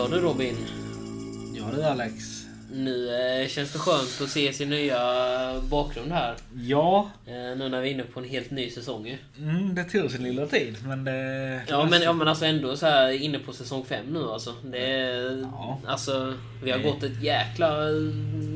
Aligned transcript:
Ja 0.00 0.08
du 0.08 0.20
Robin. 0.20 0.56
Ja 1.54 1.64
du 1.76 1.84
Alex. 1.84 2.14
Nu 2.72 3.08
eh, 3.42 3.48
känns 3.48 3.72
det 3.72 3.78
skönt 3.78 4.20
att 4.22 4.28
se 4.30 4.52
sin 4.52 4.70
nya 4.70 4.98
bakgrund 5.70 6.12
här. 6.12 6.34
Ja, 6.62 7.10
Eh, 7.26 7.32
nu 7.58 7.68
när 7.68 7.80
vi 7.80 7.88
är 7.88 7.92
inne 7.94 8.02
på 8.02 8.20
en 8.20 8.28
helt 8.28 8.50
ny 8.50 8.70
säsong 8.70 9.06
ju. 9.06 9.16
mm, 9.38 9.74
det 9.74 9.84
tog 9.84 10.10
sin 10.10 10.22
lilla 10.22 10.46
tid 10.46 10.76
men 10.86 11.04
det... 11.04 11.60
Ja 11.68 11.86
men, 11.90 12.02
ja 12.02 12.12
men 12.12 12.28
alltså 12.28 12.44
ändå 12.44 12.76
så 12.76 12.86
här 12.86 13.10
inne 13.10 13.38
på 13.38 13.52
säsong 13.52 13.84
5 13.84 14.06
nu 14.12 14.24
alltså. 14.24 14.54
Det 14.64 14.88
Ja. 15.52 15.80
Alltså 15.86 16.34
vi 16.62 16.70
har 16.70 16.78
Det- 16.78 16.84
gått 16.84 17.02
ett 17.02 17.22
jäkla, 17.22 17.76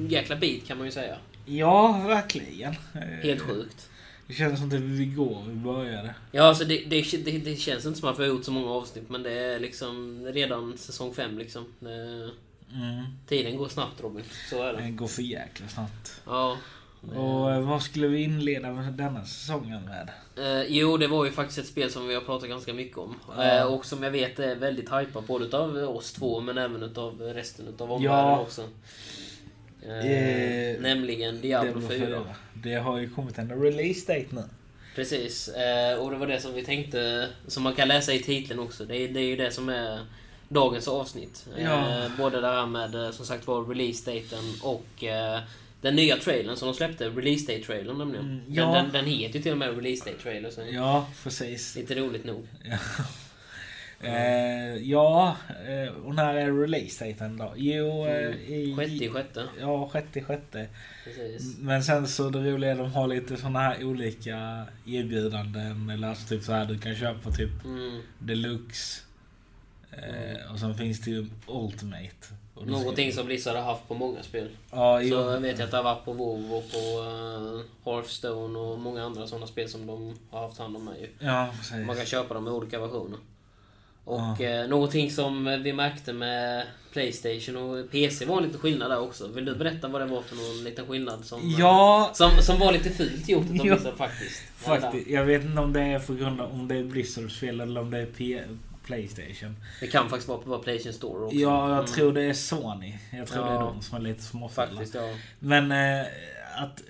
jäkla 0.08 0.36
bit 0.36 0.66
kan 0.66 0.76
man 0.78 0.86
ju 0.86 0.92
säga. 0.92 1.16
Ja, 1.46 2.02
verkligen. 2.06 2.74
Helt 3.22 3.40
sjukt. 3.40 3.88
Det 4.26 4.34
känns 4.34 4.60
som 4.60 4.68
det 4.68 4.78
var 4.78 5.00
igår 5.00 5.44
vi 5.48 5.54
började. 5.54 6.14
Ja 6.32 6.42
alltså 6.42 6.64
det, 6.64 6.84
det, 6.86 7.24
det, 7.24 7.38
det 7.38 7.56
känns 7.56 7.86
inte 7.86 7.98
som 8.00 8.08
att 8.08 8.18
vi 8.18 8.22
har 8.22 8.28
gjort 8.28 8.44
så 8.44 8.52
många 8.52 8.70
avsnitt 8.70 9.10
men 9.10 9.22
det 9.22 9.32
är 9.32 9.58
liksom 9.60 10.24
redan 10.26 10.78
säsong 10.78 11.14
5 11.14 11.38
liksom. 11.38 11.64
Mm. 11.82 13.04
tiden 13.28 13.56
går 13.56 13.68
snabbt 13.68 14.00
Robin. 14.02 14.24
Så 14.50 14.62
är 14.62 14.72
Det 14.72 14.82
det. 14.82 14.90
går 14.90 15.06
för 15.06 15.22
jäkla 15.22 15.68
snabbt. 15.68 16.20
Ja. 16.26 16.56
Och 17.16 17.52
eh, 17.52 17.60
vad 17.68 17.82
skulle 17.82 18.06
vi 18.08 18.22
inleda 18.22 18.72
med 18.72 18.92
denna 18.92 19.24
säsongen 19.24 19.82
med? 19.84 20.10
Eh, 20.36 20.66
jo, 20.68 20.96
det 20.96 21.06
var 21.06 21.24
ju 21.24 21.30
faktiskt 21.32 21.58
ett 21.58 21.66
spel 21.66 21.90
som 21.90 22.08
vi 22.08 22.14
har 22.14 22.20
pratat 22.20 22.48
ganska 22.48 22.74
mycket 22.74 22.98
om. 22.98 23.16
Eh, 23.38 23.62
och 23.62 23.86
som 23.86 24.02
jag 24.02 24.10
vet 24.10 24.38
är 24.38 24.56
väldigt 24.56 24.92
hypat 24.92 25.26
både 25.26 25.44
utav 25.44 25.76
oss 25.76 26.12
två 26.12 26.40
men 26.40 26.58
även 26.58 26.82
utav 26.82 27.20
resten 27.20 27.68
utav 27.68 27.92
omvärlden 27.92 28.30
Ja. 28.32 28.40
också. 28.40 28.62
Eh, 29.82 30.10
Eh, 30.10 30.80
nämligen 30.80 31.40
Diablo 31.40 31.80
4. 31.88 32.22
Det 32.64 32.74
har 32.74 32.98
ju 32.98 33.10
kommit 33.10 33.38
en 33.38 33.62
release 33.62 34.12
date 34.12 34.26
nu. 34.30 34.42
Precis. 34.94 35.48
Eh, 35.48 35.98
och 35.98 36.10
det 36.10 36.16
var 36.16 36.26
det 36.26 36.40
som 36.40 36.54
vi 36.54 36.64
tänkte, 36.64 37.28
som 37.46 37.62
man 37.62 37.74
kan 37.74 37.88
läsa 37.88 38.12
i 38.12 38.18
titeln 38.18 38.60
också. 38.60 38.84
Det 38.84 38.96
är, 38.96 39.08
det 39.08 39.20
är 39.20 39.24
ju 39.24 39.36
det 39.36 39.50
som 39.50 39.68
är 39.68 40.00
dagens 40.48 40.88
avsnitt. 40.88 41.46
Ja. 41.56 42.04
Eh, 42.04 42.10
både 42.18 42.40
det 42.40 42.46
här 42.46 42.66
med 42.66 42.94
eh, 42.94 43.10
som 43.10 43.26
sagt 43.26 43.46
var 43.46 43.64
release-daten 43.64 44.44
och 44.62 45.04
den 45.84 45.96
nya 45.96 46.16
trailern 46.16 46.56
som 46.56 46.68
de 46.68 46.74
släppte. 46.74 47.08
Release 47.08 47.52
Date-trailern 47.52 47.98
nämligen. 47.98 48.24
Mm, 48.24 48.42
Den, 48.46 48.54
ja. 48.54 48.72
den, 48.72 48.92
den 48.92 49.04
heter 49.04 49.36
ju 49.36 49.42
till 49.42 49.52
och 49.52 49.58
med 49.58 49.76
Release 49.76 50.04
Date-trailer. 50.04 50.50
Så 50.50 50.60
Ja, 50.70 51.06
precis. 51.22 51.76
Lite 51.76 51.94
roligt 51.94 52.24
nog. 52.24 52.46
Ja. 52.64 52.78
Eh, 54.06 54.76
ja, 54.76 55.36
eh, 55.68 55.92
och 56.04 56.14
när 56.14 56.34
är 56.34 56.52
release 56.52 57.04
daten 57.04 57.36
då? 57.36 57.52
Jo, 57.56 58.06
eh, 58.06 58.50
i... 58.52 58.74
Sjätte 58.76 59.04
i 59.04 59.08
sjätte. 59.08 59.44
Ja, 59.60 59.88
sjätte 59.88 60.18
i 60.18 60.22
sjätte. 60.22 60.66
Precis. 61.04 61.58
Men 61.58 61.82
sen 61.84 62.08
så 62.08 62.30
det 62.30 62.38
roliga 62.52 62.70
är 62.70 62.74
att 62.74 62.78
de 62.80 62.92
har 62.92 63.08
lite 63.08 63.36
såna 63.36 63.58
här 63.58 63.84
olika 63.84 64.64
erbjudanden. 64.86 65.90
Eller 65.90 66.08
alltså 66.08 66.28
typ 66.28 66.42
så 66.42 66.52
här 66.52 66.64
du 66.66 66.78
kan 66.78 66.94
köpa 66.94 67.30
typ 67.30 67.64
Mm. 67.64 68.00
deluxe. 68.18 69.00
Eh, 69.92 70.52
och 70.52 70.58
sen 70.58 70.74
finns 70.74 71.00
det 71.00 71.10
ju 71.10 71.26
ultimate. 71.46 72.26
Någonting 72.66 73.12
som 73.12 73.26
Blizzard 73.26 73.56
har 73.56 73.62
haft 73.62 73.88
på 73.88 73.94
många 73.94 74.22
spel. 74.22 74.48
Ja, 74.70 75.00
Så 75.00 75.06
jag 75.06 75.40
vet 75.40 75.58
jag 75.58 75.64
att 75.64 75.70
det 75.70 75.76
har 75.76 75.84
varit 75.84 76.04
på 76.04 76.12
WoW 76.12 76.52
och 76.54 76.64
på 76.72 77.00
uh, 77.02 77.60
Hearthstone 77.84 78.58
och 78.58 78.78
många 78.78 79.04
andra 79.04 79.26
sådana 79.26 79.46
spel 79.46 79.68
som 79.68 79.86
de 79.86 80.14
har 80.30 80.40
haft 80.40 80.58
hand 80.58 80.76
om 80.76 80.84
med 80.84 80.94
ju. 81.00 81.08
Ja, 81.18 81.48
precis. 81.58 81.86
Man 81.86 81.96
kan 81.96 82.06
köpa 82.06 82.34
dem 82.34 82.46
i 82.48 82.50
olika 82.50 82.80
versioner. 82.80 83.18
Och 84.04 84.20
Ja. 84.38 84.44
eh, 84.46 84.68
någonting 84.68 85.10
som 85.10 85.60
vi 85.62 85.72
märkte 85.72 86.12
med 86.12 86.66
Playstation 86.92 87.56
och 87.56 87.90
PC 87.90 88.24
var 88.24 88.36
en 88.38 88.42
liten 88.44 88.60
skillnad 88.60 88.90
där 88.90 89.00
också. 89.00 89.28
Vill 89.28 89.44
du 89.44 89.54
berätta 89.54 89.88
vad 89.88 90.00
det 90.00 90.06
var 90.06 90.22
för 90.22 90.36
någon 90.36 90.64
liten 90.64 90.86
skillnad 90.86 91.24
som, 91.24 91.40
eh, 91.40 91.60
Ja, 91.60 92.10
som, 92.14 92.30
som 92.42 92.58
var 92.58 92.72
lite 92.72 92.90
fult 92.90 93.28
gjort 93.28 93.44
utav 93.50 93.66
Ja. 93.84 93.92
Faktiskt? 93.96 94.42
faktiskt. 94.56 95.08
Jag 95.08 95.24
vet 95.24 95.44
inte 95.44 95.60
om 95.60 95.72
det 95.72 95.80
är 95.80 95.98
för 95.98 96.14
grund 96.14 96.40
av 96.40 96.52
om 96.52 96.68
det 96.68 96.76
är 96.76 96.84
Blizzards 96.84 97.38
fel 97.38 97.60
eller 97.60 97.80
om 97.80 97.90
det 97.90 97.98
är 97.98 98.06
P- 98.06 98.42
Playstation. 98.86 99.56
Det 99.80 99.86
kan 99.86 100.08
faktiskt 100.08 100.28
vara 100.28 100.38
på 100.38 100.58
Playstation 100.58 100.92
Store 100.92 101.24
också. 101.24 101.36
Ja, 101.36 101.68
jag 101.68 101.78
Mm. 101.78 101.86
tror 101.86 102.12
det 102.12 102.22
är 102.22 102.32
Sony. 102.34 102.94
Jag 103.12 103.26
tror 103.28 103.44
Ja. 103.46 103.50
det 103.52 103.56
är 103.58 103.60
de 103.60 103.82
som 103.82 103.96
är 103.96 104.00
lite 104.00 104.22
småfulla. 104.22 104.66
Faktiskt, 104.68 104.94
ja. 104.94 105.14
Men 105.38 105.72
eh, 105.72 106.06
att 106.56 106.80
eh, 106.80 106.84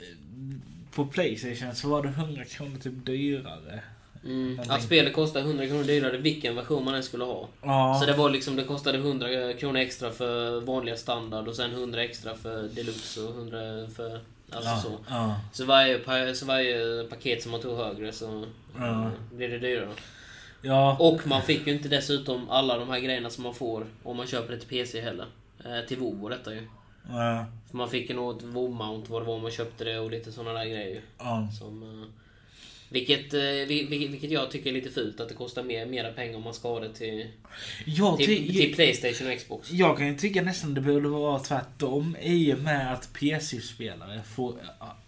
på 0.95 1.07
Playstation 1.07 1.75
så 1.75 1.89
var 1.89 2.03
det 2.03 2.09
100 2.09 2.45
kronor 2.45 2.79
typ 2.79 3.07
dyrare. 3.07 3.81
Mm. 4.25 4.61
Att 4.69 4.83
spelet 4.83 5.13
kostar 5.13 5.41
100 5.41 5.67
kronor 5.67 5.85
dyrare 5.85 6.17
vilken 6.17 6.57
version 6.57 6.85
man 6.85 6.95
än 6.95 7.03
skulle 7.03 7.25
ha. 7.25 7.49
Ja. 7.63 7.99
Så 8.01 8.07
det 8.07 8.13
var 8.13 8.31
liksom, 8.31 8.57
det 8.57 8.65
kostade 8.65 8.99
100 8.99 9.53
kronor 9.53 9.77
extra 9.81 10.11
för 10.11 10.61
vanliga 10.61 10.97
standard 10.97 11.49
och 11.49 11.57
sen 11.57 11.71
100 11.73 12.03
extra 12.03 12.35
för 12.35 12.63
deluxe 12.63 13.21
och 13.21 13.31
100 13.31 13.59
för... 13.97 14.21
Alltså 14.51 14.71
ja. 14.71 14.81
så. 14.83 14.93
Ja. 15.09 15.37
Så 15.53 15.65
varje, 15.65 16.35
så 16.35 16.47
varje 16.47 17.05
paket 17.05 17.43
som 17.43 17.53
man 17.53 17.61
tog 17.61 17.77
högre 17.77 18.13
så 18.13 18.45
Ja. 18.79 19.03
eh, 19.03 19.09
blev 19.33 19.51
det 19.51 19.59
dyrare. 19.59 19.89
Ja. 20.63 20.97
Och 21.01 21.27
man 21.27 21.43
fick 21.43 21.67
ju 21.67 21.73
inte 21.73 21.89
dessutom 21.89 22.51
alla 22.51 22.79
de 22.79 22.89
här 22.89 22.99
grejerna 23.01 23.31
som 23.31 23.45
man 23.45 23.55
får 23.55 23.87
om 24.03 24.17
man 24.17 24.27
köper 24.27 24.53
det 24.53 24.59
till 24.59 24.69
PC 24.69 25.01
heller. 25.01 25.27
Eh, 25.65 25.89
till 25.89 25.99
WoW 25.99 26.25
och 26.25 26.31
detta 26.31 26.55
ju. 26.55 26.69
Ja. 27.09 27.45
För 27.71 27.77
man 27.77 27.91
fick 27.91 28.11
ju 28.11 28.17
något 28.17 28.43
WoW-mount 28.43 29.05
vad 29.09 29.23
det 29.23 29.27
var 29.27 29.35
om 29.35 29.43
man 29.43 29.51
köpte 29.51 29.85
det 29.85 29.99
och 29.99 30.11
lite 30.11 30.33
sådana 30.33 30.59
där 30.59 30.67
grejer. 30.67 31.03
Ja. 31.19 31.49
Som, 31.59 31.83
eh, 31.83 32.09
vilket, 32.95 33.35
eh, 33.35 33.41
vi- 33.41 33.87
vilket, 34.11 34.31
jag 34.31 34.51
tycker 34.51 34.71
är 34.71 34.75
lite 34.75 34.91
fult 34.91 35.21
att 35.21 35.29
det 35.29 35.35
kostar 35.35 35.63
mer, 35.63 35.87
mera 35.87 36.13
pengar 36.13 36.37
om 36.37 36.43
man 36.43 36.55
ska 36.55 36.69
ha 36.69 36.81
det 36.81 36.93
till, 36.95 37.29
Jag, 37.87 38.17
till, 38.19 38.57
till 38.57 38.75
Playstation 38.75 39.31
och 39.33 39.39
Xbox. 39.39 39.71
jag 39.71 39.99
kan 39.99 40.07
ju 40.09 40.15
tycka 40.17 40.43
nästan 40.43 40.75
det 40.75 40.81
borde 40.81 41.09
vara 41.09 41.39
tvärtom. 41.39 42.17
I 42.23 42.55
och 42.55 42.59
med 42.59 42.93
att 42.93 43.13
PC-spelare 43.13 44.21
får, 44.35 44.55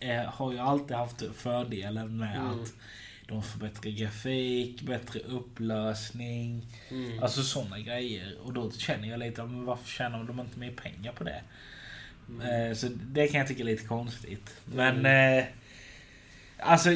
äh, 0.01 0.17
har 0.17 0.53
ju 0.53 0.59
alltid 0.59 0.97
haft 0.97 1.23
fördelen 1.37 2.17
med 2.19 2.37
Mm. 2.37 2.47
att 2.63 2.73
de 3.29 3.43
får 3.43 3.59
bättre 3.61 3.91
grafik, 3.91 4.83
bättre 4.83 5.21
upplösning. 5.21 6.67
Mm. 6.91 7.23
Alltså 7.23 7.43
sådana 7.43 7.79
grejer. 7.81 8.35
Och 8.45 8.53
då 8.53 8.71
känner 8.71 9.09
jag 9.09 9.19
lite, 9.21 9.43
men 9.45 9.65
varför 9.65 9.89
tjänar 9.89 10.25
de 10.25 10.41
inte 10.41 10.59
mer 10.59 10.71
pengar 10.71 11.13
på 11.13 11.25
det? 11.25 11.41
Mm. 12.29 12.71
Eh, 12.71 12.75
Så 12.77 12.89
det 13.07 13.29
kan 13.29 13.39
jag 13.39 13.49
tycka 13.49 13.63
är 13.63 13.67
lite 13.67 13.87
konstigt. 13.87 14.55
Men... 14.65 15.07
Alltså, 16.59 16.91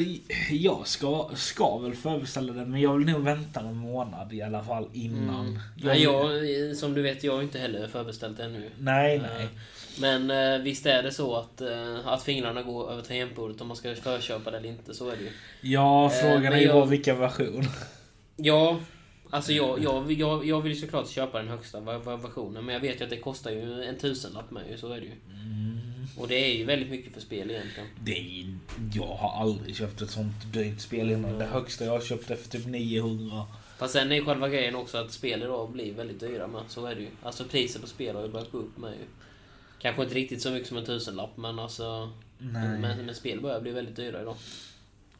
jag 0.51 0.87
ska, 0.87 1.29
ska 1.35 1.77
väl 1.77 1.93
förbeställa 1.95 2.53
det, 2.53 2.65
men 2.65 2.81
jag 2.81 2.97
vill 2.97 3.07
nog 3.07 3.21
vänta 3.23 3.59
en 3.59 3.75
månad 3.75 4.33
i 4.33 4.41
alla 4.41 4.63
fall 4.63 4.87
innan. 4.93 5.47
Mm. 5.47 5.59
Nej, 5.83 6.03
jag, 6.03 6.77
som 6.77 6.93
du 6.93 7.01
vet, 7.01 7.23
jag 7.23 7.35
har 7.35 7.41
inte 7.41 7.59
heller 7.59 7.87
förbeställt 7.87 8.39
ännu. 8.39 8.69
Nej, 8.79 9.15
Eh, 9.15 9.21
nej. 9.37 9.47
Men 9.99 10.31
eh, 10.55 10.63
visst 10.63 10.85
är 10.85 11.03
det 11.03 11.11
så 11.11 11.35
att, 11.35 11.61
eh, 11.61 12.07
att 12.07 12.23
fingrarna 12.23 12.63
går 12.63 12.91
över 12.91 13.01
tangentbordet 13.01 13.61
om 13.61 13.67
man 13.67 13.77
ska 13.77 13.95
förköpa 13.95 14.51
det 14.51 14.57
eller 14.57 14.69
inte. 14.69 14.93
Så 14.93 15.09
är 15.09 15.15
det 15.17 15.23
ju. 15.23 15.29
Ja, 15.71 16.09
frågan 16.09 16.53
är 16.53 16.57
ju 16.57 16.65
jag- 16.65 16.75
bara 16.75 16.85
vilken 16.85 17.19
version. 17.19 17.63
Ja, 18.35 18.79
alltså 19.29 19.51
jag, 19.53 19.83
jag, 19.83 20.11
jag, 20.11 20.45
jag 20.45 20.61
vill 20.61 20.71
ju 20.71 20.77
såklart 20.81 21.09
köpa 21.09 21.37
den 21.37 21.47
högsta 21.47 21.79
versionen. 21.79 22.65
Men 22.65 22.73
jag 22.73 22.81
vet 22.81 22.99
ju 23.01 23.03
att 23.03 23.09
det 23.09 23.17
kostar 23.17 23.51
ju 23.51 23.83
en 23.83 23.97
tusenlapp 23.97 24.51
med 24.51 24.63
så 24.77 24.91
är 24.91 24.99
det 25.01 25.05
ju. 25.05 25.11
Och 26.17 26.27
det 26.27 26.35
är 26.35 26.57
ju 26.57 26.65
väldigt 26.65 26.89
mycket 26.89 27.13
för 27.13 27.21
spel 27.21 27.51
egentligen. 27.51 27.89
Det 28.03 28.11
är, 28.41 28.57
jag 28.93 29.15
har 29.15 29.41
aldrig 29.41 29.75
köpt 29.75 30.01
ett 30.01 30.09
sånt 30.09 30.53
dyrt 30.53 30.79
spel 30.79 31.11
innan. 31.11 31.37
Det 31.37 31.45
högsta 31.45 31.85
jag 31.85 31.91
har 31.91 32.01
köpt 32.01 32.31
är 32.31 32.35
för 32.35 32.49
typ 32.49 32.65
900. 32.65 33.45
Fast 33.77 33.93
sen 33.93 34.11
är 34.11 34.15
ju 34.15 34.25
själva 34.25 34.49
grejen 34.49 34.75
också 34.75 34.97
att 34.97 35.11
spel 35.11 35.43
idag 35.43 35.71
blir 35.71 35.93
väldigt 35.93 36.19
dyra 36.19 36.47
med. 36.47 36.61
Så 36.67 36.85
är 36.85 36.95
det 36.95 37.01
ju. 37.01 37.09
Alltså 37.23 37.43
priset 37.45 37.81
på 37.81 37.87
spel 37.87 38.15
har 38.15 38.23
ju 38.23 38.29
börjat 38.29 38.51
gå 38.51 38.57
upp 38.57 38.77
med 38.77 38.91
ju. 38.91 39.05
Kanske 39.79 40.03
inte 40.03 40.15
riktigt 40.15 40.41
så 40.41 40.51
mycket 40.51 40.67
som 40.67 40.77
en 40.77 40.85
tusenlapp 40.85 41.37
men 41.37 41.59
alltså... 41.59 42.11
Nej. 42.37 42.79
Men, 42.79 43.05
men 43.05 43.15
spel 43.15 43.41
börjar 43.41 43.61
bli 43.61 43.71
väldigt 43.71 43.95
dyra 43.95 44.21
idag. 44.21 44.35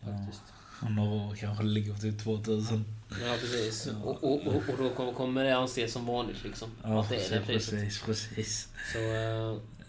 Faktiskt. 0.01 0.43
Om 0.81 0.95
några 0.95 1.11
år 1.11 1.35
kanske 1.35 1.63
det 1.63 1.69
ligger 1.69 1.93
på 1.93 1.99
typ 1.99 2.23
2000. 2.23 2.85
Ja, 3.09 3.35
precis. 3.41 3.87
Ja. 3.91 4.03
Och, 4.03 4.23
och, 4.23 4.47
och, 4.47 4.55
och 4.55 4.77
då 4.77 5.13
kommer- 5.13 5.43
det 5.43 5.57
anses 5.57 5.93
som 5.93 6.05
vanligt 6.05 6.43
liksom. 6.43 6.69
Ja, 6.83 7.01
att 7.01 7.09
det 7.09 7.15
är 7.15 7.39
det 7.39 7.45
precis, 7.45 7.69
priset. 7.69 8.05
precis, 8.05 8.27
precis. 8.35 8.67
Så... 8.93 8.99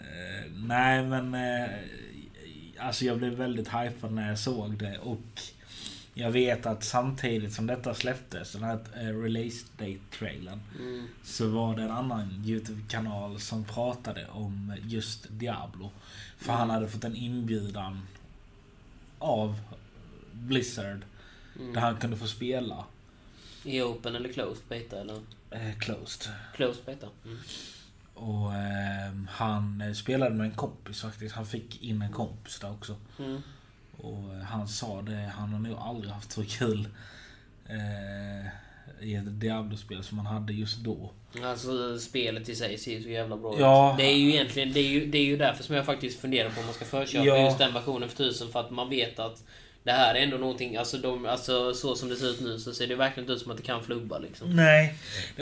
eh, 0.03 0.51
nej 0.55 1.05
men... 1.05 1.35
Eh, 1.35 1.71
alltså 2.79 3.05
jag 3.05 3.19
blev 3.19 3.33
väldigt 3.33 3.69
hypad 3.69 4.13
när 4.13 4.29
jag 4.29 4.39
såg 4.39 4.79
det 4.79 4.99
och 4.99 5.41
jag 6.15 6.31
vet 6.31 6.67
att 6.67 6.85
samtidigt 6.85 7.53
som 7.53 7.67
detta 7.67 7.95
släpptes, 7.95 8.53
den 8.53 8.63
här 8.63 8.81
eh, 8.97 9.23
release 9.23 9.67
date-trailern, 9.79 10.61
mm, 10.79 11.09
så 11.25 11.49
var 11.49 11.77
det 11.77 11.83
en 11.83 11.91
annan 11.91 12.45
YouTube-kanal 12.47 13.41
som 13.41 13.65
pratade 13.65 14.27
om 14.31 14.75
just 14.83 15.27
Diablo. 15.31 15.91
För 16.39 16.53
han 16.53 16.71
hade 16.71 16.89
fått 16.89 17.05
en 17.05 17.17
inbjudan 17.17 18.07
av 19.19 19.61
Blizzard 20.33 21.01
mm. 21.59 21.73
där 21.73 21.81
han 21.81 21.97
kunde 21.97 22.17
få 22.17 22.27
spela 22.27 22.85
I 23.65 23.83
open 23.83 24.15
eller 24.15 24.33
closed 24.33 24.65
beta 24.69 25.01
eller? 25.01 25.21
eh, 25.51 25.79
closed. 25.79 26.33
Closed 26.55 26.85
beta. 26.85 27.09
Mm. 27.25 27.39
Och 28.15 28.55
eh, 28.55 29.13
han 29.29 29.95
spelade 29.95 30.35
med 30.35 30.45
en 30.47 30.53
kompis 30.55 31.03
faktiskt. 31.03 31.35
Han 31.35 31.47
fick 31.47 31.83
in 31.83 32.03
en 32.03 32.13
kompis 32.13 32.59
där 32.59 32.71
också. 32.71 32.97
Mm. 33.19 33.43
Och 33.97 34.35
eh, 34.35 34.43
han 34.43 34.69
sa 34.69 35.03
det, 35.03 35.33
han 35.37 35.53
har 35.53 35.59
nog 35.61 35.79
aldrig 35.79 36.13
haft 36.13 36.33
så 36.33 36.45
kul 36.45 36.89
eh, 37.69 38.47
i 39.01 39.15
ett 39.15 39.41
Diablo-spel 39.41 40.05
som 40.05 40.19
han 40.19 40.27
hade 40.35 40.53
just 40.53 40.79
då. 40.79 41.11
Alltså 41.45 41.99
spelet 41.99 42.49
i 42.49 42.55
sig 42.55 42.79
ser 42.79 42.93
ju 42.93 43.03
så 43.03 43.09
jävla 43.09 43.37
bra 43.37 43.57
Ja. 43.61 43.93
ut. 43.93 43.99
Det 43.99 44.05
är 44.05 44.17
ju 44.17 44.31
egentligen, 44.35 44.73
det 44.73 44.81
är 44.81 44.89
ju, 44.89 45.07
det 45.07 45.19
är 45.19 45.25
ju 45.25 45.37
därför 45.37 45.65
som 45.65 45.77
jag 45.77 45.87
faktiskt 45.87 46.21
funderar 46.21 46.51
på 46.51 46.61
om 46.61 46.67
man 46.67 46.75
ska 46.75 46.85
förköpa 46.85 47.25
Ja. 47.27 47.45
just 47.45 47.59
den 47.59 47.75
versionen 47.75 48.09
för 48.09 48.17
tusen 48.17 48.49
för 48.53 48.61
att 48.61 48.71
man 48.71 48.89
vet 48.91 49.19
att 49.19 49.43
det 49.85 49.93
här 49.93 50.15
är 50.15 50.23
ändå 50.23 50.37
någonting, 50.37 50.77
alltså, 50.77 50.97
de, 50.99 51.27
alltså 51.27 51.75
så 51.75 51.95
som 51.97 52.09
det 52.09 52.17
ser 52.17 52.27
ut 52.31 52.41
nu 52.41 52.59
så 52.59 52.73
ser 52.75 52.87
det 52.87 52.95
verkligen 52.97 53.25
inte 53.25 53.33
ut 53.33 53.41
som 53.43 53.51
att 53.51 53.57
det 53.57 53.63
kan 53.63 53.85
flubba 53.85 54.19
liksom. 54.19 54.57
Nej. 54.57 54.95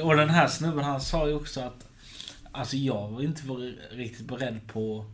Och 0.02 0.16
den 0.16 0.30
här 0.30 0.46
snubben 0.48 0.84
han 0.84 1.00
sa 1.00 1.28
ju 1.28 1.34
också 1.34 1.60
att 1.60 1.86
Alltså 2.52 2.76
jag 2.76 3.08
var 3.08 3.22
inte 3.22 3.42
riktigt 3.90 4.26
beredd 4.26 4.60
på 4.66 5.04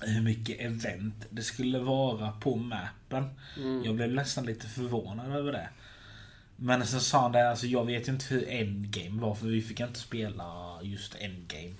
hur 0.00 0.22
mycket 0.22 0.60
event 0.60 1.26
det 1.30 1.42
skulle 1.42 1.78
vara 1.78 2.30
på 2.32 2.56
mappen. 2.56 3.24
Mm. 3.56 3.84
Jag 3.84 3.94
blev 3.94 4.10
nästan 4.12 4.46
lite 4.46 4.66
förvånad 4.66 5.36
över 5.36 5.52
det. 5.52 5.68
Men 6.56 6.86
sen 6.86 7.00
sa 7.00 7.20
han 7.22 7.32
det, 7.32 7.50
alltså 7.50 7.66
jag 7.66 7.84
vet 7.86 8.08
ju 8.08 8.12
inte 8.12 8.24
hur 8.34 8.48
endgame 8.48 9.20
var 9.20 9.34
för 9.34 9.46
vi 9.46 9.62
fick 9.62 9.80
inte 9.80 9.98
spela 10.00 10.78
just 10.82 11.14
endgame. 11.20 11.74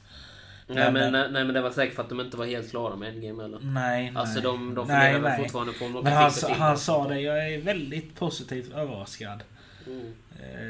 Nej, 0.66 0.92
men- 0.92 0.92
men, 0.92 1.12
nej, 1.12 1.30
nej 1.32 1.44
men 1.44 1.54
det 1.54 1.60
var 1.60 1.70
säkert 1.70 1.94
för 1.96 2.02
att 2.02 2.08
de 2.08 2.20
inte 2.20 2.36
var 2.36 2.46
helt 2.46 2.70
klara 2.70 2.96
med 2.96 3.08
Endgame 3.08 3.44
eller? 3.44 3.58
Nej, 3.60 4.12
Alltså 4.14 4.34
nej. 4.34 4.42
de, 4.42 4.74
de 4.74 4.88
Nej, 4.88 4.96
funderar 5.12 5.12
väl 5.12 5.22
nej. 5.22 5.38
fortfarande 5.42 5.72
på 5.72 5.84
om 5.84 5.92
de 5.92 6.02
Men 6.04 6.12
kan 6.12 6.22
han, 6.22 6.30
fixa 6.30 6.40
sa- 6.46 6.52
till 6.52 6.62
han 6.62 6.72
det. 6.74 6.78
sa 6.80 7.08
det, 7.08 7.20
jag 7.20 7.52
är 7.54 7.60
väldigt 7.60 8.14
positivt 8.14 8.72
överraskad. 8.72 9.42
Mm. 9.86 10.14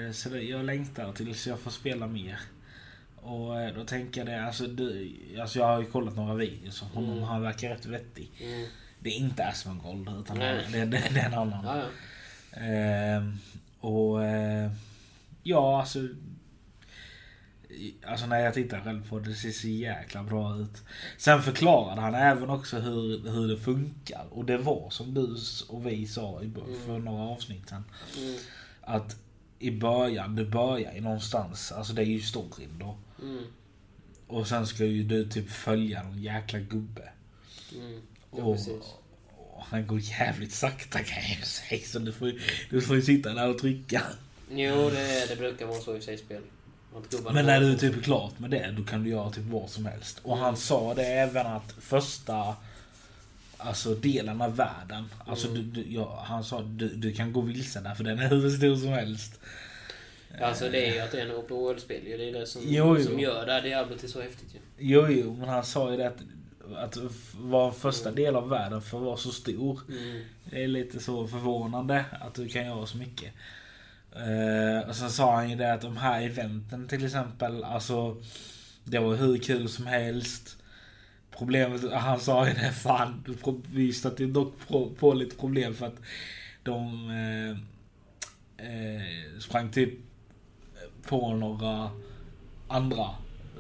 Eh, 0.07 0.13
Så 0.13 0.29
det, 0.29 0.43
jag 0.43 0.65
längtar 0.65 1.13
tills 1.13 1.47
jag 1.47 1.59
får 1.61 1.71
spela 1.71 2.07
mer. 2.07 2.39
Och 3.23 3.61
eh, 3.61 3.75
då 3.75 3.85
tänker 3.85 4.21
jag 4.21 4.29
det, 4.29 4.45
alltså, 4.47 4.67
du, 4.67 5.17
alltså 5.41 5.59
jag 5.59 5.67
har 5.67 5.81
ju 5.81 5.87
kollat 5.87 6.17
några 6.17 6.35
videos 6.35 6.83
om 6.83 6.89
honom, 6.89 7.11
Mm. 7.13 7.25
han 7.25 7.43
verkar 7.43 7.69
rätt 7.71 7.87
vettig. 7.87 8.31
Mm. 8.41 8.67
Det 9.01 9.11
är 9.11 9.15
inte 9.17 9.47
Asmongold 9.47 10.09
utan 10.21 10.39
Nej. 10.39 10.67
det, 10.73 10.79
det, 10.85 11.03
det 11.15 11.21
är 11.21 11.27
en 11.27 11.35
annan. 11.35 11.65
Ja, 11.65 11.77
ja. 11.77 11.87
Ehm, 12.61 13.39
och 13.81 14.25
eh, 14.25 14.71
ja, 15.43 15.81
alltså. 15.81 15.99
Alltså 18.07 18.27
när 18.27 18.39
jag 18.41 18.55
tittar 18.55 18.81
själv 18.81 19.09
på 19.09 19.19
det, 19.19 19.29
det 19.29 19.35
ser 19.35 19.51
så 19.51 19.69
jäkla 19.69 20.23
bra 20.23 20.57
ut. 20.57 20.83
Sen 21.19 21.43
förklarade 21.43 22.01
han 22.01 22.15
även 22.15 22.51
också 22.51 22.79
hur, 22.79 23.31
hur 23.31 23.49
det 23.49 23.57
funkar. 23.57 24.25
Och 24.31 24.45
det 24.45 24.59
var 24.59 24.91
som 24.91 25.15
du 25.15 25.37
och 25.69 25.87
vi 25.87 26.07
sa 26.07 26.43
i, 26.43 26.47
bör- 26.47 26.87
för 26.87 26.99
några 26.99 27.23
avsnitt 27.23 27.69
sen. 27.69 27.85
Mm. 28.19 28.35
Att 28.81 29.17
i 29.63 29.71
början, 29.71 30.37
det 30.37 30.45
börjar 30.45 30.93
ju 30.95 31.01
någonstans. 31.01 31.73
Alltså 31.73 31.93
det 31.93 32.03
är 32.03 32.07
ju 32.07 32.21
storyn 32.21 32.79
då. 32.79 32.97
Mm. 33.23 33.45
Och 34.27 34.49
sen 34.49 34.67
ska 34.67 34.85
ju 34.85 35.03
du 35.03 35.29
typ 35.29 35.51
följa 35.51 36.03
någon 36.03 36.23
jäkla 36.23 36.59
gubbe. 36.59 37.09
Mm. 37.75 38.01
Ja, 38.37 38.43
Och, 38.43 38.57
och 39.57 39.65
han 39.65 39.87
går 39.87 40.01
jävligt 40.01 40.53
sakta 40.53 40.99
kan 40.99 41.23
jag 41.23 41.39
ju 41.39 41.45
säga. 41.45 41.81
Så 41.87 41.99
du 41.99 42.13
får, 42.13 42.29
ju- 42.29 42.41
du 42.71 42.81
får 42.81 42.97
ju 42.97 43.03
sitta 43.03 43.35
där 43.35 43.49
och 43.49 43.59
trycka. 43.59 44.03
Jo, 44.51 44.91
det, 44.91 45.27
det 45.29 45.37
brukar 45.37 45.67
vara 45.67 45.81
så 45.81 45.97
i 45.97 46.01
sig 46.01 46.19
spel. 46.19 46.43
Men 47.33 47.47
när 47.47 47.61
du 47.61 47.79
typ 47.79 47.97
är 47.97 48.01
klart 48.01 48.39
med 48.39 48.51
det, 48.51 48.75
då 48.77 48.85
kan 48.85 49.05
du 49.05 49.11
göra 49.11 49.31
typ 49.31 49.45
vad 49.45 49.71
som 49.71 49.87
helst. 49.87 50.21
Och 50.23 50.37
han 50.39 50.57
sa 50.57 50.95
det 50.95 51.07
även 51.07 51.47
att 51.47 51.73
första 51.81 52.57
Alltså 53.63 53.95
delen 53.95 54.41
av 54.43 54.57
världen. 54.57 55.05
Alltså 55.27 55.49
Mm. 55.49 55.73
du, 55.73 55.83
du, 55.83 55.93
ja, 55.95 56.23
han 56.27 56.45
sa 56.45 56.63
du, 56.63 56.89
du 56.89 57.13
kan 57.13 57.33
gå 57.33 57.41
vilse 57.41 57.81
där 57.81 57.95
för 57.95 58.05
den 58.05 58.19
är 58.19 58.29
hur 58.29 58.51
stor 58.51 58.77
som 58.77 58.89
helst. 58.89 59.41
Alltså 60.43 60.69
det 60.69 60.87
är 60.89 60.95
ju 60.95 61.01
att 61.01 61.13
det 61.13 61.21
är 61.21 61.27
en 61.27 61.33
open 61.33 61.57
world-spel 61.57 62.07
ju. 62.07 62.17
Det 62.17 62.29
är 62.29 62.33
det 62.33 62.47
som, 62.47 62.63
Jo, 62.65 62.99
jo. 62.99 63.05
som 63.05 63.19
gör 63.21 63.47
det 63.47 63.53
här 63.53 63.63
Diablo 63.63 63.97
till 63.97 64.09
så 64.13 64.21
häftigt 64.21 64.55
ju. 64.55 64.59
Jo, 64.79 65.07
jo, 65.09 65.37
men 65.41 65.49
han 65.49 65.65
sa 65.65 65.91
ju 65.91 65.97
det 65.97 66.07
att, 66.07 66.23
att 66.77 66.97
vara 67.35 67.73
första 67.73 68.09
Mm. 68.09 68.23
del 68.25 68.37
av 68.37 68.49
världen 68.49 68.83
för 68.83 68.99
att 68.99 69.05
vara 69.05 69.17
så 69.17 69.31
stor. 69.33 69.81
Mm. 69.89 70.23
Det 70.45 70.65
är 70.65 70.69
lite 70.69 71.01
så 71.01 71.27
förvånande 71.29 72.05
att 72.21 72.35
du 72.35 72.49
kan 72.49 72.67
göra 72.67 72.87
så 72.87 72.97
mycket. 72.97 73.33
Eh, 74.17 74.89
och 74.89 74.97
sen 74.97 75.11
sa 75.11 75.35
han 75.35 75.51
ju 75.51 75.57
det 75.57 75.73
att 75.73 75.81
de 75.81 75.97
här 75.97 76.23
eventen 76.23 76.89
till 76.89 77.05
exempel, 77.05 77.65
alltså 77.65 78.17
det 78.85 78.99
var 78.99 79.15
hur 79.17 79.39
kul 79.39 79.69
som 79.69 79.87
helst. 79.87 80.57
Problemet, 81.41 81.93
han 81.93 82.21
sa 82.21 82.49
ju 82.49 82.55
det, 82.55 82.73
fan, 82.73 83.25
vi 83.73 83.93
stötte 83.93 84.27
dock 84.27 84.55
på, 84.69 84.91
på 84.99 85.13
lite 85.15 85.37
problem 85.37 85.75
för 85.75 85.87
att 85.87 86.01
de 86.63 87.11
eh, 87.11 87.51
eh, 88.67 89.39
sprang 89.41 89.71
typ 89.71 89.91
på 91.09 91.35
några 91.35 91.91
andra 92.69 93.07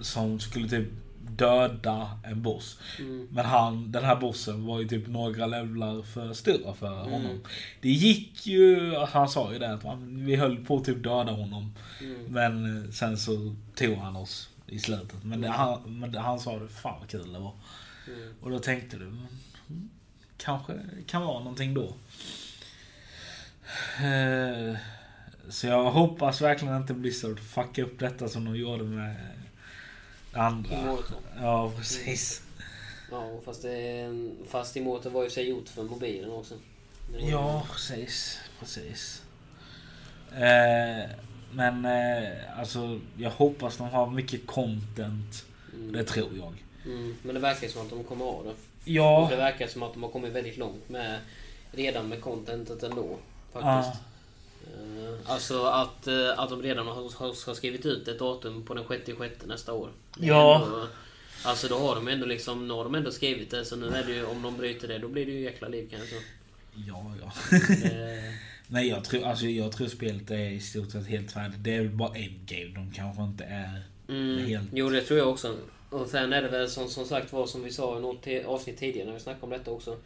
som 0.00 0.40
skulle 0.40 0.68
typ 0.68 0.88
döda 1.28 2.18
en 2.24 2.42
boss. 2.42 2.78
Mm. 2.98 3.28
Men 3.30 3.44
han, 3.44 3.92
den 3.92 4.04
här 4.04 4.16
bossen 4.16 4.66
var 4.66 4.80
ju 4.80 4.88
typ 4.88 5.06
några 5.08 5.46
levlar 5.46 6.02
för 6.02 6.32
stora 6.32 6.74
för 6.74 7.00
Mm. 7.00 7.12
honom. 7.12 7.40
Det 7.80 7.88
gick 7.90 8.46
ju, 8.46 8.94
han 8.94 9.28
sa 9.28 9.52
ju 9.52 9.58
det 9.58 9.72
att 9.72 9.84
man, 9.84 10.24
vi 10.26 10.36
höll 10.36 10.64
på 10.64 10.76
att 10.76 10.84
typ 10.84 11.02
döda 11.02 11.32
honom. 11.32 11.74
Mm. 12.00 12.24
Men 12.28 12.84
eh, 12.84 12.90
sen 12.90 13.18
så 13.18 13.54
tog 13.74 13.94
han 13.96 14.16
oss 14.16 14.49
i 14.70 14.78
slutet. 14.78 15.24
Men, 15.24 15.40
det, 15.40 15.46
Mm. 15.46 15.58
han, 15.60 15.98
men 16.00 16.12
det, 16.12 16.20
han 16.20 16.40
sa 16.40 16.58
det, 16.58 16.68
fan 16.68 17.00
vad 17.00 17.08
kul 17.08 17.32
det 17.32 17.38
var. 17.38 17.54
Mm. 18.06 18.34
Och 18.40 18.50
då 18.50 18.58
tänkte 18.58 18.96
du, 18.96 19.04
mm, 19.06 19.26
mm, 19.70 19.90
kanske 20.36 20.72
kan 21.06 21.22
vara 21.22 21.38
någonting 21.38 21.74
då. 21.74 21.94
Eh, 24.04 24.76
Så 25.48 25.66
jag 25.66 25.90
hoppas 25.90 26.40
verkligen 26.40 26.76
inte 26.76 26.94
Blizzard 26.94 27.40
fuckar 27.40 27.82
upp 27.82 27.98
detta 27.98 28.28
som 28.28 28.44
de 28.44 28.56
gjorde 28.56 28.84
med 28.84 29.16
andra. 30.32 30.74
Immortal. 30.78 31.16
Ja, 31.40 31.72
precis. 31.76 32.42
Ja, 33.10 33.40
fast, 33.44 33.62
det, 33.62 34.08
fast 34.48 34.76
Immortal 34.76 35.12
var 35.12 35.24
ju 35.24 35.30
sig 35.30 35.48
gjort 35.48 35.68
för 35.68 35.82
mobilen 35.82 36.30
också. 36.30 36.54
Ja, 37.20 37.66
precis. 37.72 38.38
Precis. 38.60 39.22
Eh, 40.32 41.10
men 41.52 41.84
eh, 41.84 42.58
alltså, 42.58 43.00
jag 43.16 43.30
hoppas 43.30 43.76
de 43.76 43.88
har 43.88 44.10
mycket 44.10 44.46
content. 44.46 45.44
Mm. 45.74 45.92
Det 45.92 46.04
tror 46.04 46.30
jag. 46.38 46.54
Mm. 46.84 47.16
Men 47.22 47.34
det 47.34 47.40
verkar 47.40 47.68
som 47.68 47.82
att 47.82 47.90
de 47.90 48.04
kommer 48.04 48.24
ha 48.24 48.42
det. 48.42 48.48
Och 48.48 48.56
Ja, 48.84 49.26
det 49.30 49.36
verkar 49.36 49.66
som 49.66 49.82
att 49.82 49.92
de 49.92 50.02
har 50.02 50.10
kommit 50.10 50.32
väldigt 50.32 50.56
långt 50.56 50.88
med 50.88 51.18
redan 51.72 52.08
med 52.08 52.20
contentet 52.20 52.82
ändå. 52.82 53.16
Faktiskt. 53.52 54.02
Eh, 54.64 55.32
Alltså 55.32 55.64
att, 55.64 56.06
eh, 56.06 56.38
att 56.38 56.50
de 56.50 56.62
redan 56.62 56.86
har, 56.86 57.54
skrivit 57.54 57.86
ut 57.86 58.08
ett 58.08 58.18
datum 58.18 58.62
på 58.62 58.74
den 58.74 58.84
66 58.88 59.34
nästa 59.46 59.72
år. 59.72 59.90
Ja. 60.18 60.64
Ändå, 60.64 60.86
alltså 61.44 61.68
då 61.68 61.78
har 61.78 61.94
de 61.94 62.08
ändå 62.08 62.26
liksom, 62.26 62.68
nu 62.68 62.74
har 62.74 62.84
de 62.84 62.94
ändå 62.94 63.10
skrivit 63.10 63.50
det. 63.50 63.64
Så 63.64 63.76
nu 63.76 63.86
är 63.86 64.04
det 64.04 64.12
ju, 64.12 64.24
om 64.24 64.42
de 64.42 64.56
bryter 64.56 64.88
det, 64.88 64.98
då 64.98 65.08
blir 65.08 65.26
det 65.26 65.32
ju 65.32 65.40
jäkla 65.40 65.68
liv 65.68 65.88
kanske. 65.90 66.16
ja, 66.74 67.12
ja. 67.20 67.32
Nej, 68.72 68.88
jag 68.88 69.04
tror, 69.04 69.24
alltså, 69.24 69.46
jag 69.46 69.72
tror 69.72 69.86
spelet 69.88 70.30
är 70.30 70.50
i 70.50 70.60
stort 70.60 70.90
sett 70.90 71.06
helt 71.06 71.32
färdigt. 71.32 71.56
Det 71.64 71.74
är 71.74 71.78
väl 71.80 71.88
bara 71.90 72.14
endgame 72.14 72.74
de 72.74 72.92
kanske 72.94 73.22
inte 73.22 73.44
är. 73.44 73.82
Mm. 74.08 74.46
Helt- 74.46 74.68
Jo, 74.72 74.88
det 74.90 75.00
tror 75.02 75.18
jag 75.18 75.28
också. 75.28 75.56
Och 75.90 76.08
sen 76.08 76.32
är 76.32 76.42
det 76.42 76.48
väl 76.48 76.70
som, 76.70 76.88
som 76.88 77.04
sagt 77.06 77.32
var 77.32 77.46
som 77.46 77.62
vi 77.64 77.70
sa 77.70 77.98
i 77.98 78.00
något 78.00 78.26
avsnitt 78.46 78.76
tidigare 78.78 79.06
när 79.06 79.14
vi 79.14 79.20
snackade 79.20 79.44
om 79.44 79.50
detta 79.50 79.70
också. 79.70 79.96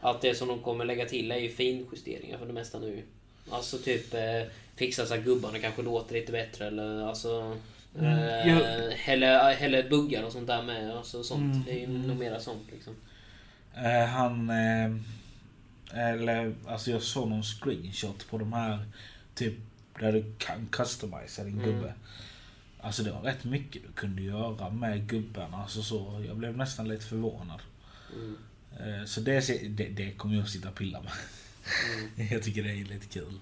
Att 0.00 0.20
det 0.20 0.34
som 0.34 0.48
de 0.48 0.58
kommer 0.58 0.84
lägga 0.84 1.04
till 1.06 1.32
är 1.32 1.36
ju 1.38 1.48
finjusteringar 1.48 2.38
för 2.38 2.46
det 2.46 2.52
mesta 2.52 2.78
nu. 2.78 3.02
Alltså 3.50 3.78
typ 3.78 4.14
eh, 4.14 4.20
fixa 4.76 5.06
så 5.06 5.14
att 5.14 5.20
gubbarna 5.24 5.58
kanske 5.58 5.82
låter 5.82 6.14
lite 6.14 6.32
bättre 6.32 6.66
eller 6.66 7.02
alltså... 7.08 7.56
Mm, 7.98 8.18
Eh, 8.18 9.08
Eller, 9.10 9.56
eller 9.62 9.88
buggar 9.90 10.22
och 10.22 10.32
sånt 10.32 10.46
där 10.46 10.62
med. 10.62 10.96
Alltså 10.96 11.22
sånt. 11.22 11.54
Mm, 11.54 11.62
Det 11.66 11.72
är 11.72 11.78
ju 11.78 11.84
mm. 11.84 12.02
nog 12.02 12.16
mera 12.18 12.40
sånt 12.40 12.62
liksom. 12.72 12.94
Eh, 13.76 14.04
han... 14.08 14.50
Eh, 14.50 14.96
eller, 15.92 16.54
alltså 16.66 16.90
jag 16.90 17.02
såg 17.02 17.28
någon 17.28 17.42
screenshot 17.42 18.26
på 18.30 18.38
de 18.38 18.52
här. 18.52 18.84
Typ 19.34 19.54
där 20.00 20.12
du 20.12 20.34
kan 20.38 20.66
customisa 20.72 21.44
din 21.44 21.58
Mm. 21.60 21.66
gubbe. 21.66 21.94
Alltså 22.80 23.02
det 23.02 23.12
var 23.12 23.20
rätt 23.20 23.44
mycket 23.44 23.82
du 23.82 23.92
kunde 23.92 24.22
göra 24.22 24.70
med 24.70 25.06
gubbarna. 25.08 25.56
Alltså 25.56 25.82
så, 25.82 26.24
jag 26.28 26.36
blev 26.36 26.56
nästan 26.56 26.88
lite 26.88 27.04
förvånad. 27.04 27.60
Mm. 28.14 28.36
Eh, 29.00 29.04
så 29.04 29.20
det, 29.20 29.40
det, 29.76 29.88
det 29.88 30.12
kommer 30.12 30.34
jag 30.34 30.44
att 30.44 30.50
sitta 30.50 30.68
och 30.68 30.74
pilla 30.74 31.00
med. 31.00 31.12
Mm. 32.16 32.28
Jag 32.32 32.42
tycker 32.42 32.62
det 32.62 32.70
är 32.70 32.84
lite 32.84 33.06
kul. 33.06 33.40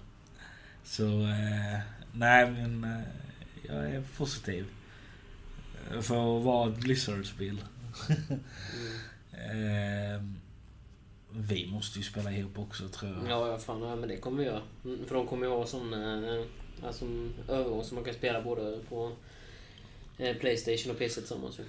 Så 0.83 1.21
eh, 1.21 1.79
nej 2.13 2.51
men 2.51 2.83
eh, 2.83 2.99
jag 3.67 3.85
är 3.91 4.03
positiv. 4.17 4.65
För 6.01 6.37
att 6.39 6.43
vara 6.43 6.69
ett 6.69 6.79
Blizzard-spel. 6.79 7.63
Mm. 9.51 10.39
vi 11.31 11.67
måste 11.71 11.99
ju 11.99 12.05
spela 12.05 12.31
ihop 12.31 12.59
också 12.59 12.87
tror 12.87 13.11
jag. 13.11 13.29
Ja, 13.29 13.47
ja, 13.47 13.57
fan, 13.57 13.81
ja, 13.81 13.95
men 13.95 14.09
det 14.09 14.17
kommer 14.17 14.37
vi 14.37 14.45
göra. 14.45 14.61
Mm, 14.85 15.05
För 15.05 15.15
de 15.15 15.27
kommer 15.27 15.45
ju 15.45 15.51
ha 15.51 15.65
sån 15.65 15.93
eh, 15.93 16.43
alltså, 16.83 17.05
övergång 17.47 17.83
som 17.83 17.95
man 17.95 18.03
kan 18.03 18.13
spela 18.13 18.41
både 18.41 18.79
på 18.89 19.11
eh, 20.17 20.37
Playstation 20.37 20.91
och 20.91 20.97
PC 20.97 21.21
tillsammans. 21.21 21.59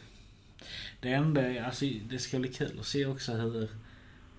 Det 1.00 1.12
enda, 1.12 1.64
alltså 1.64 1.84
det 2.10 2.18
ska 2.18 2.38
bli 2.38 2.52
kul 2.52 2.80
att 2.80 2.86
se 2.86 3.06
också 3.06 3.32
hur... 3.32 3.68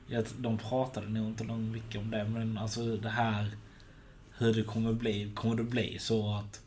Jag, 0.08 0.26
de 0.38 0.58
pratade 0.58 1.10
nog 1.10 1.28
inte 1.28 1.44
någon 1.44 1.72
mycket 1.72 2.02
om 2.02 2.12
det 2.12 2.26
men 2.26 2.58
alltså 2.58 2.98
det 2.98 3.10
här... 3.10 3.52
Hur 4.38 4.54
det 4.54 4.64
kommer 4.64 4.94
bli. 4.94 5.32
Kommer 5.36 5.56
det 5.56 5.64
bli 5.64 6.00
så 6.00 6.34
att... 6.34 6.62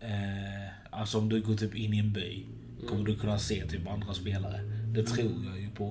Eh, 0.00 0.68
alltså 0.90 1.18
om 1.18 1.28
du 1.28 1.40
går 1.40 1.54
typ 1.54 1.74
in 1.74 1.94
i 1.94 1.98
en 1.98 2.12
by. 2.12 2.44
Kommer 2.88 3.04
du 3.04 3.16
kunna 3.16 3.38
se 3.38 3.66
typ 3.66 3.88
andra 3.88 4.14
spelare. 4.14 4.60
Det 4.94 5.02
tror 5.02 5.44
jag 5.46 5.60
ju 5.60 5.70
på. 5.70 5.84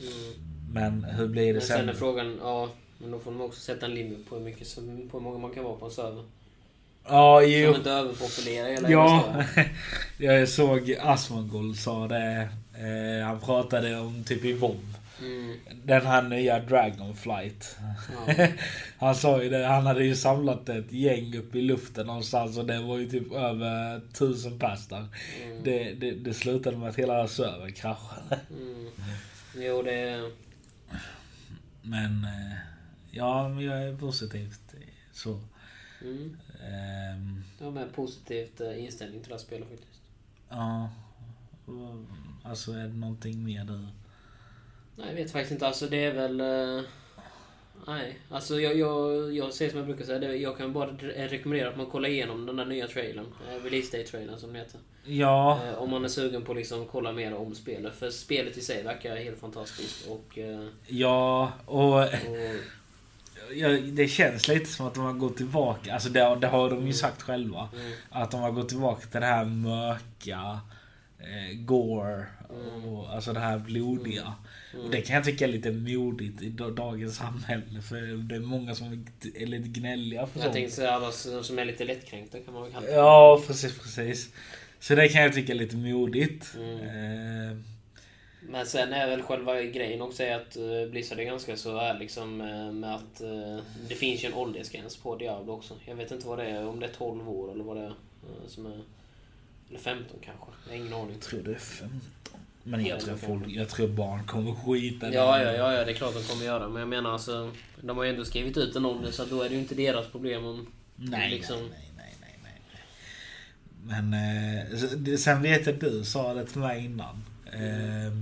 Mm. 0.00 0.33
Men 0.74 1.04
hur 1.04 1.26
blir 1.26 1.54
det 1.54 1.60
sen 1.60 1.78
sen? 1.78 1.88
är 1.88 1.94
frågan, 1.94 2.38
ja, 2.42 2.68
men 2.98 3.10
då 3.10 3.18
får 3.18 3.30
de 3.30 3.40
också 3.40 3.60
sätta 3.60 3.86
en 3.86 3.94
limit 3.94 4.28
på 4.28 4.36
hur 4.36 4.44
mycket 4.44 4.66
som, 4.66 5.08
på 5.10 5.18
hur 5.18 5.24
många 5.24 5.38
man 5.38 5.50
kan 5.50 5.64
vara 5.64 5.76
på 5.76 5.84
en 5.84 5.90
server. 5.90 6.24
Ja, 7.08 7.42
jo. 7.42 7.70
de 7.70 7.76
inte 7.76 7.90
överpopulerar 7.90 8.68
hela 8.68 8.90
Ja, 8.90 9.44
jag 10.18 10.48
såg 10.48 10.96
Asmongold 11.00 11.76
sa 11.76 12.08
det. 12.08 12.48
Eh, 12.74 13.26
han 13.26 13.40
pratade 13.40 13.98
om 13.98 14.24
typ 14.24 14.44
i 14.44 14.52
WoW. 14.52 14.94
Mm. 15.20 15.56
Den 15.84 16.06
här 16.06 16.22
nya 16.22 16.60
Dragonflight. 16.60 17.76
Ja. 18.26 18.46
Han 18.98 19.14
sa 19.14 19.42
ju 19.42 19.48
det, 19.48 19.66
han 19.66 19.86
hade 19.86 20.04
ju 20.04 20.14
samlat 20.14 20.68
ett 20.68 20.92
gäng 20.92 21.36
upp 21.38 21.54
i 21.54 21.62
luften 21.62 22.06
någonstans 22.06 22.58
och 22.58 22.64
det 22.64 22.80
var 22.80 22.98
ju 22.98 23.10
typ 23.10 23.32
över 23.32 24.00
tusen 24.12 24.58
pers 24.58 24.86
där. 24.86 25.06
Mm. 25.44 25.62
Det, 25.62 25.92
det, 25.92 26.10
det 26.10 26.34
slutade 26.34 26.76
med 26.76 26.88
att 26.88 26.96
hela 26.96 27.28
servern 27.28 27.72
kraschade. 27.72 28.40
Mm. 28.50 28.86
Jo, 29.56 29.82
det... 29.82 30.30
Men 31.84 32.24
eh, 32.24 32.56
ja, 33.10 33.60
jag 33.62 33.82
är 33.82 33.96
positivt 33.96 34.74
så. 35.12 35.40
Mm. 36.02 36.36
Ehm, 36.64 37.44
Jag 37.58 37.64
har 37.64 37.72
med 37.72 37.92
positivt 37.94 38.60
eh, 38.60 38.84
inställning 38.84 39.20
till 39.20 39.28
det 39.28 39.34
här 39.34 39.40
spelet 39.42 39.68
faktiskt. 39.68 40.00
ja. 40.48 40.90
Alltså 42.42 42.72
är 42.72 42.82
det 42.88 42.94
någonting 42.94 43.44
mer 43.44 43.64
du? 43.64 43.78
Nej, 44.96 45.08
jag 45.08 45.14
vet 45.14 45.32
faktiskt 45.32 45.52
inte. 45.52 45.66
Alltså 45.66 45.88
det 45.88 46.04
är 46.04 46.14
väl... 46.14 46.40
nej, 47.86 48.18
alltså 48.30 48.60
jag, 48.60 48.76
jag, 48.76 49.32
jag 49.36 49.52
säger 49.52 49.70
som 49.70 49.78
jag 49.78 49.86
brukar 49.86 50.04
säga. 50.04 50.34
Jag 50.36 50.56
kan 50.58 50.72
bara 50.72 50.90
re- 50.90 51.28
rekommendera 51.28 51.68
att 51.68 51.76
man 51.76 51.86
kollar 51.86 52.08
igenom 52.08 52.46
den 52.46 52.56
där 52.56 52.64
nya 52.64 52.86
trailern. 52.86 53.26
Eh, 53.50 53.64
release 53.64 53.96
day-trailern 53.96 54.38
som 54.38 54.48
den 54.52 54.56
heter. 54.62 54.80
Ja, 55.04 55.60
Eh, 55.68 55.74
om 55.74 55.90
man 55.90 56.04
är 56.04 56.08
sugen 56.08 56.42
på 56.42 56.52
att 56.52 56.58
liksom 56.58 56.86
kolla 56.86 57.12
mer 57.12 57.34
om 57.34 57.54
spelet. 57.54 57.94
För 57.94 58.10
spelet 58.10 58.56
i 58.56 58.60
sig 58.60 58.82
verkar 58.82 59.16
helt 59.16 59.40
fantastiskt. 59.40 60.06
Och... 60.08 60.38
eh, 60.38 60.64
ja 60.86 61.52
och 61.66 61.94
och 61.98 62.06
ja, 63.54 63.68
det 63.68 64.08
känns 64.08 64.48
lite 64.48 64.66
som 64.66 64.86
att 64.86 64.94
de 64.94 65.04
har 65.04 65.12
gått 65.12 65.36
tillbaka. 65.36 65.94
Alltså 65.94 66.08
det, 66.08 66.36
det 66.40 66.46
har 66.46 66.70
de 66.70 66.86
ju 66.86 66.92
sagt 66.92 67.22
själva. 67.22 67.68
mm, 67.74 67.92
Att 68.10 68.30
de 68.30 68.40
har 68.40 68.50
gått 68.50 68.68
tillbaka 68.68 69.06
till 69.06 69.20
det 69.20 69.26
här 69.26 69.44
mörka, 69.44 70.60
eh, 71.24 71.56
gore 71.58 72.26
Mm. 72.50 72.84
och 72.84 73.14
alltså 73.14 73.32
det 73.32 73.40
här 73.40 73.58
blodiga. 73.58 74.34
mm. 74.74 74.84
Och 74.84 74.90
det 74.90 75.00
kan 75.00 75.16
jag 75.16 75.24
tycka 75.24 75.44
är 75.44 75.48
lite 75.48 75.70
modigt 75.72 76.42
i 76.42 76.48
da- 76.48 76.70
dagens 76.70 77.16
samhälle. 77.16 77.82
För 77.82 77.96
det 78.28 78.34
är 78.34 78.40
många 78.40 78.74
som 78.74 78.86
är- 79.32 79.46
lite 79.46 79.68
gnälliga 79.68 80.26
för 80.26 80.38
Jag 80.38 80.42
sånt. 80.44 80.54
tänkte 80.54 80.76
säga 80.76 80.90
alla 80.90 81.12
som 81.42 81.58
är 81.58 81.64
lite 81.64 81.84
lättkränkta 81.84 82.38
kan 82.40 82.54
man 82.54 82.62
väl 82.62 82.72
kalla. 82.72 82.88
Ja, 82.88 83.42
precis, 83.46 83.78
precis. 83.78 84.32
Så 84.80 84.94
det 84.94 85.08
kan 85.08 85.22
jag 85.22 85.32
tycka 85.34 85.52
är 85.52 85.56
lite 85.56 85.76
modigt. 85.76 86.54
Mm. 86.56 86.78
Eh, 87.50 87.56
Men 88.48 88.66
sen 88.66 88.92
är 88.92 89.06
väl 89.08 89.22
själva 89.22 89.62
grejen 89.62 90.02
också 90.02 90.22
att 90.24 90.56
uh, 90.56 90.90
Blizzard 90.90 91.18
är 91.18 91.24
ganska 91.24 91.56
så 91.56 91.76
är 91.78 91.98
liksom 91.98 92.40
eh, 92.40 92.72
med 92.72 92.94
att 92.94 93.20
eh, 93.20 93.58
det 93.88 93.94
finns 93.94 94.24
ju 94.24 94.28
en 94.28 94.34
åldersgräns 94.34 94.96
på 94.96 95.16
Diablo 95.16 95.52
också. 95.52 95.74
Jag 95.86 95.94
vet 95.94 96.10
inte 96.12 96.26
vad 96.26 96.38
det 96.38 96.44
är, 96.44 96.66
om 96.66 96.80
det 96.80 96.86
är 96.86 96.92
12 96.92 97.28
år 97.30 97.52
eller 97.52 97.64
vad 97.64 97.76
det 97.76 97.82
är 97.82 97.86
eh, 97.86 98.48
som 98.48 98.66
är... 98.66 98.80
Eller 99.68 99.78
15 99.78 100.16
kanske. 100.24 100.46
Jag 100.64 100.72
har 100.72 100.76
ingen 100.84 100.92
aning. 100.94 101.12
jag 101.12 101.20
tror 101.20 101.42
det 101.42 101.50
är 101.54 101.58
15. 101.58 102.00
Men 102.66 102.84
jag 102.86 102.98
Ja, 102.98 103.04
tror, 103.04 103.16
folk, 103.16 103.44
jag 103.48 103.68
tror 103.68 103.88
barn 103.88 104.24
kommer 104.26 104.52
skita. 104.54 105.12
Ja, 105.12 105.42
ja, 105.42 105.52
ja, 105.52 105.72
ja, 105.72 105.84
det 105.84 105.90
är 105.90 105.94
klart 105.94 106.14
de 106.14 106.22
kommer 106.22 106.44
göra. 106.44 106.68
Men 106.68 106.80
jag 106.80 106.88
menar 106.88 107.12
alltså, 107.12 107.50
de 107.80 107.96
har 107.96 108.04
ju 108.04 108.10
ändå 108.10 108.24
skrivit 108.24 108.56
ut 108.56 108.76
en 108.76 108.84
ålder 108.86 109.10
så 109.10 109.22
att 109.22 109.30
då 109.30 109.42
är 109.42 109.48
det 109.48 109.54
ju 109.54 109.60
inte 109.60 109.74
deras 109.74 110.06
problem 110.06 110.44
om... 110.44 110.66
Nej, 110.96 111.30
liksom- 111.30 111.56
nej, 111.70 111.90
nej, 111.96 112.14
nej, 112.20 112.38
nej, 112.42 112.60
nej. 113.82 114.10
Men 114.10 114.14
eh, 115.12 115.16
sen 115.16 115.42
vet 115.42 115.66
jag 115.66 115.78
du 115.80 116.04
sa 116.04 116.34
det 116.34 116.46
till 116.46 116.60
mig 116.60 116.84
innan. 116.84 117.24
Eh, 117.52 118.12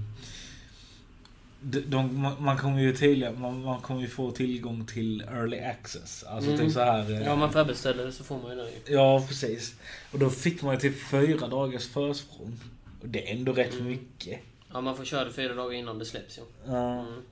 de, 1.62 1.80
de, 1.80 2.34
man- 2.40 2.58
kommer 2.58 2.80
ju 2.80 2.96
tydligen, 2.96 3.40
man, 3.40 3.62
man 3.62 3.80
kommer 3.80 4.00
ju 4.00 4.08
få 4.08 4.30
tillgång 4.30 4.86
till 4.86 5.20
early 5.20 5.58
access. 5.60 6.24
Alltså 6.24 6.50
Mm. 6.50 6.60
typ 6.64 6.72
så 6.72 6.80
här. 6.80 7.10
eh, 7.10 7.22
Ja, 7.22 7.32
om 7.32 7.38
man 7.38 7.52
förbeställer 7.52 8.04
det 8.04 8.12
så 8.12 8.24
får 8.24 8.38
man 8.42 8.50
ju 8.50 8.56
det 8.56 8.70
ju. 8.70 8.94
Ja, 8.94 9.24
precis. 9.28 9.74
Och 10.12 10.18
då 10.18 10.30
fick 10.30 10.62
man 10.62 10.74
ju 10.74 10.80
typ 10.80 11.02
fyra 11.10 11.48
dagars 11.48 11.88
försprång. 11.88 12.60
Och 13.02 13.08
det 13.08 13.28
är 13.30 13.36
ändå 13.36 13.52
rätt 13.52 13.74
Mm. 13.74 13.86
mycket. 13.88 14.40
Ja, 14.72 14.80
man 14.80 14.96
får 14.96 15.04
köra 15.04 15.24
det 15.24 15.32
fyra 15.32 15.54
dagar 15.54 15.72
innan 15.72 15.98
det 15.98 16.04
släpps 16.04 16.38
ja. 16.38 16.44
Ja, 16.66 17.00
Mm. 17.00 17.22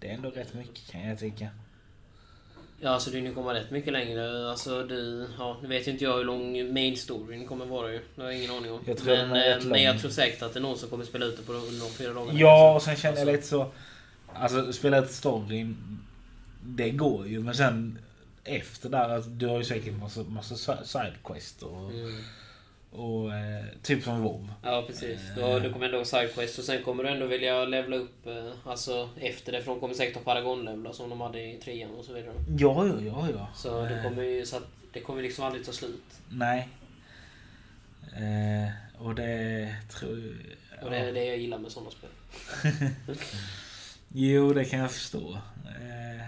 det 0.00 0.08
är 0.10 0.14
ändå 0.14 0.30
rätt 0.30 0.54
mycket 0.54 0.90
kan 0.90 1.00
jag 1.08 1.18
tycka. 1.18 1.48
Ja, 2.82 2.90
alltså 2.90 3.10
du 3.10 3.34
kommer 3.34 3.54
rätt 3.54 3.70
mycket 3.70 3.92
längre. 3.92 4.50
Alltså 4.50 4.82
du... 4.82 5.28
Ja, 5.38 5.56
nu 5.62 5.68
vet 5.68 5.88
ju 5.88 5.90
inte 5.90 6.04
jag 6.04 6.16
hur 6.16 6.24
lång 6.24 6.74
main 6.74 6.96
storyn 6.96 7.46
kommer 7.46 7.66
vara 7.66 7.92
ju. 7.92 8.00
Det 8.14 8.22
har 8.22 8.30
jag 8.30 8.38
ingen 8.38 8.50
aning 8.50 8.72
om. 8.72 8.80
Jag 8.86 8.98
tror 8.98 9.16
men, 9.16 9.52
eh, 9.60 9.64
men 9.64 9.82
jag 9.82 10.00
tror 10.00 10.10
säkert 10.10 10.42
att 10.42 10.52
det 10.52 10.58
är 10.58 10.62
någon 10.62 10.78
som 10.78 10.88
kommer 10.90 11.04
spela 11.04 11.26
ut 11.26 11.36
det 11.36 11.42
på 11.42 11.52
de, 11.52 11.90
fyra 11.98 12.12
dagarna. 12.12 12.38
Ja, 12.40 12.74
och 12.74 12.82
sen 12.82 12.96
känner 12.96 13.18
jag 13.18 13.28
Alltså. 13.28 13.36
lite 13.36 13.46
så... 13.46 13.70
Alltså 14.34 14.72
spela 14.72 14.98
ett 14.98 15.10
storyn, 15.12 15.98
det 16.64 16.90
går 16.90 17.26
ju. 17.26 17.40
Men 17.40 17.54
sen 17.54 17.98
efter 18.44 18.88
där, 18.88 19.08
att 19.08 19.38
du 19.40 19.46
har 19.46 19.58
ju 19.58 19.64
säkert 19.64 19.98
massa, 19.98 20.22
massa 20.22 20.84
sidequest 20.84 21.62
och, 21.62 21.90
Mm. 21.90 22.24
Och 22.90 23.34
eh, 23.34 23.64
typ 23.82 24.04
som 24.04 24.22
WoW. 24.22 24.48
Ja, 24.62 24.84
precis. 24.86 25.20
Du, 25.36 25.42
har, 25.42 25.60
du 25.60 25.72
kommer 25.72 25.86
ändå 25.86 25.98
ha 25.98 26.04
sidequest 26.04 26.58
och 26.58 26.64
sen 26.64 26.82
kommer 26.82 27.04
du 27.04 27.10
ändå 27.10 27.26
vilja 27.26 27.64
levla 27.64 27.96
upp 27.96 28.26
eh, 28.26 28.52
alltså 28.64 29.08
efter 29.16 29.52
det. 29.52 29.62
För 29.62 29.70
de 29.70 29.80
kommer 29.80 29.94
säkert 29.94 30.14
ha 30.16 30.22
paragonlevlar 30.22 30.92
som 30.92 31.10
de 31.10 31.20
hade 31.20 31.42
i 31.42 31.56
trean 31.64 31.90
och 31.90 32.04
så 32.04 32.12
vidare. 32.12 32.32
Ja, 32.58 32.86
ja, 32.86 32.94
ja, 33.00 33.28
ja. 33.34 33.48
Så 33.54 33.84
det 33.84 33.96
Eh, 33.96 34.02
kommer 34.02 34.22
ju 34.22 34.46
så 34.46 34.56
att 34.56 34.66
det 34.92 35.00
kommer 35.00 35.22
liksom 35.22 35.44
aldrig 35.44 35.66
ta 35.66 35.72
slut. 35.72 36.02
Nej. 36.28 36.68
Eh, 38.16 39.02
och 39.02 39.14
det 39.14 39.74
tror 39.90 40.18
jag... 40.18 40.84
Och 40.84 40.90
det 40.90 40.96
är 40.96 41.12
det 41.12 41.24
jag 41.24 41.38
gillar 41.38 41.58
med 41.58 41.72
sådana 41.72 41.90
spel. 41.90 42.10
Jo, 44.12 44.52
det 44.52 44.64
kan 44.64 44.78
jag 44.78 44.92
förstå. 44.92 45.32
Eh, 45.66 46.26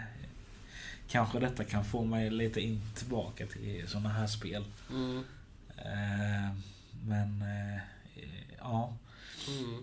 kanske 1.08 1.38
detta 1.38 1.64
kan 1.64 1.84
få 1.84 2.04
mig 2.04 2.30
lite 2.30 2.60
in 2.60 2.80
tillbaka 2.96 3.46
till 3.46 3.84
sådana 3.88 4.08
här 4.08 4.26
spel. 4.26 4.64
Mm. 4.90 5.24
Eh, 5.78 6.50
men 7.06 7.42
eh, 7.42 7.80
ja, 8.58 8.96
Mm. 9.48 9.82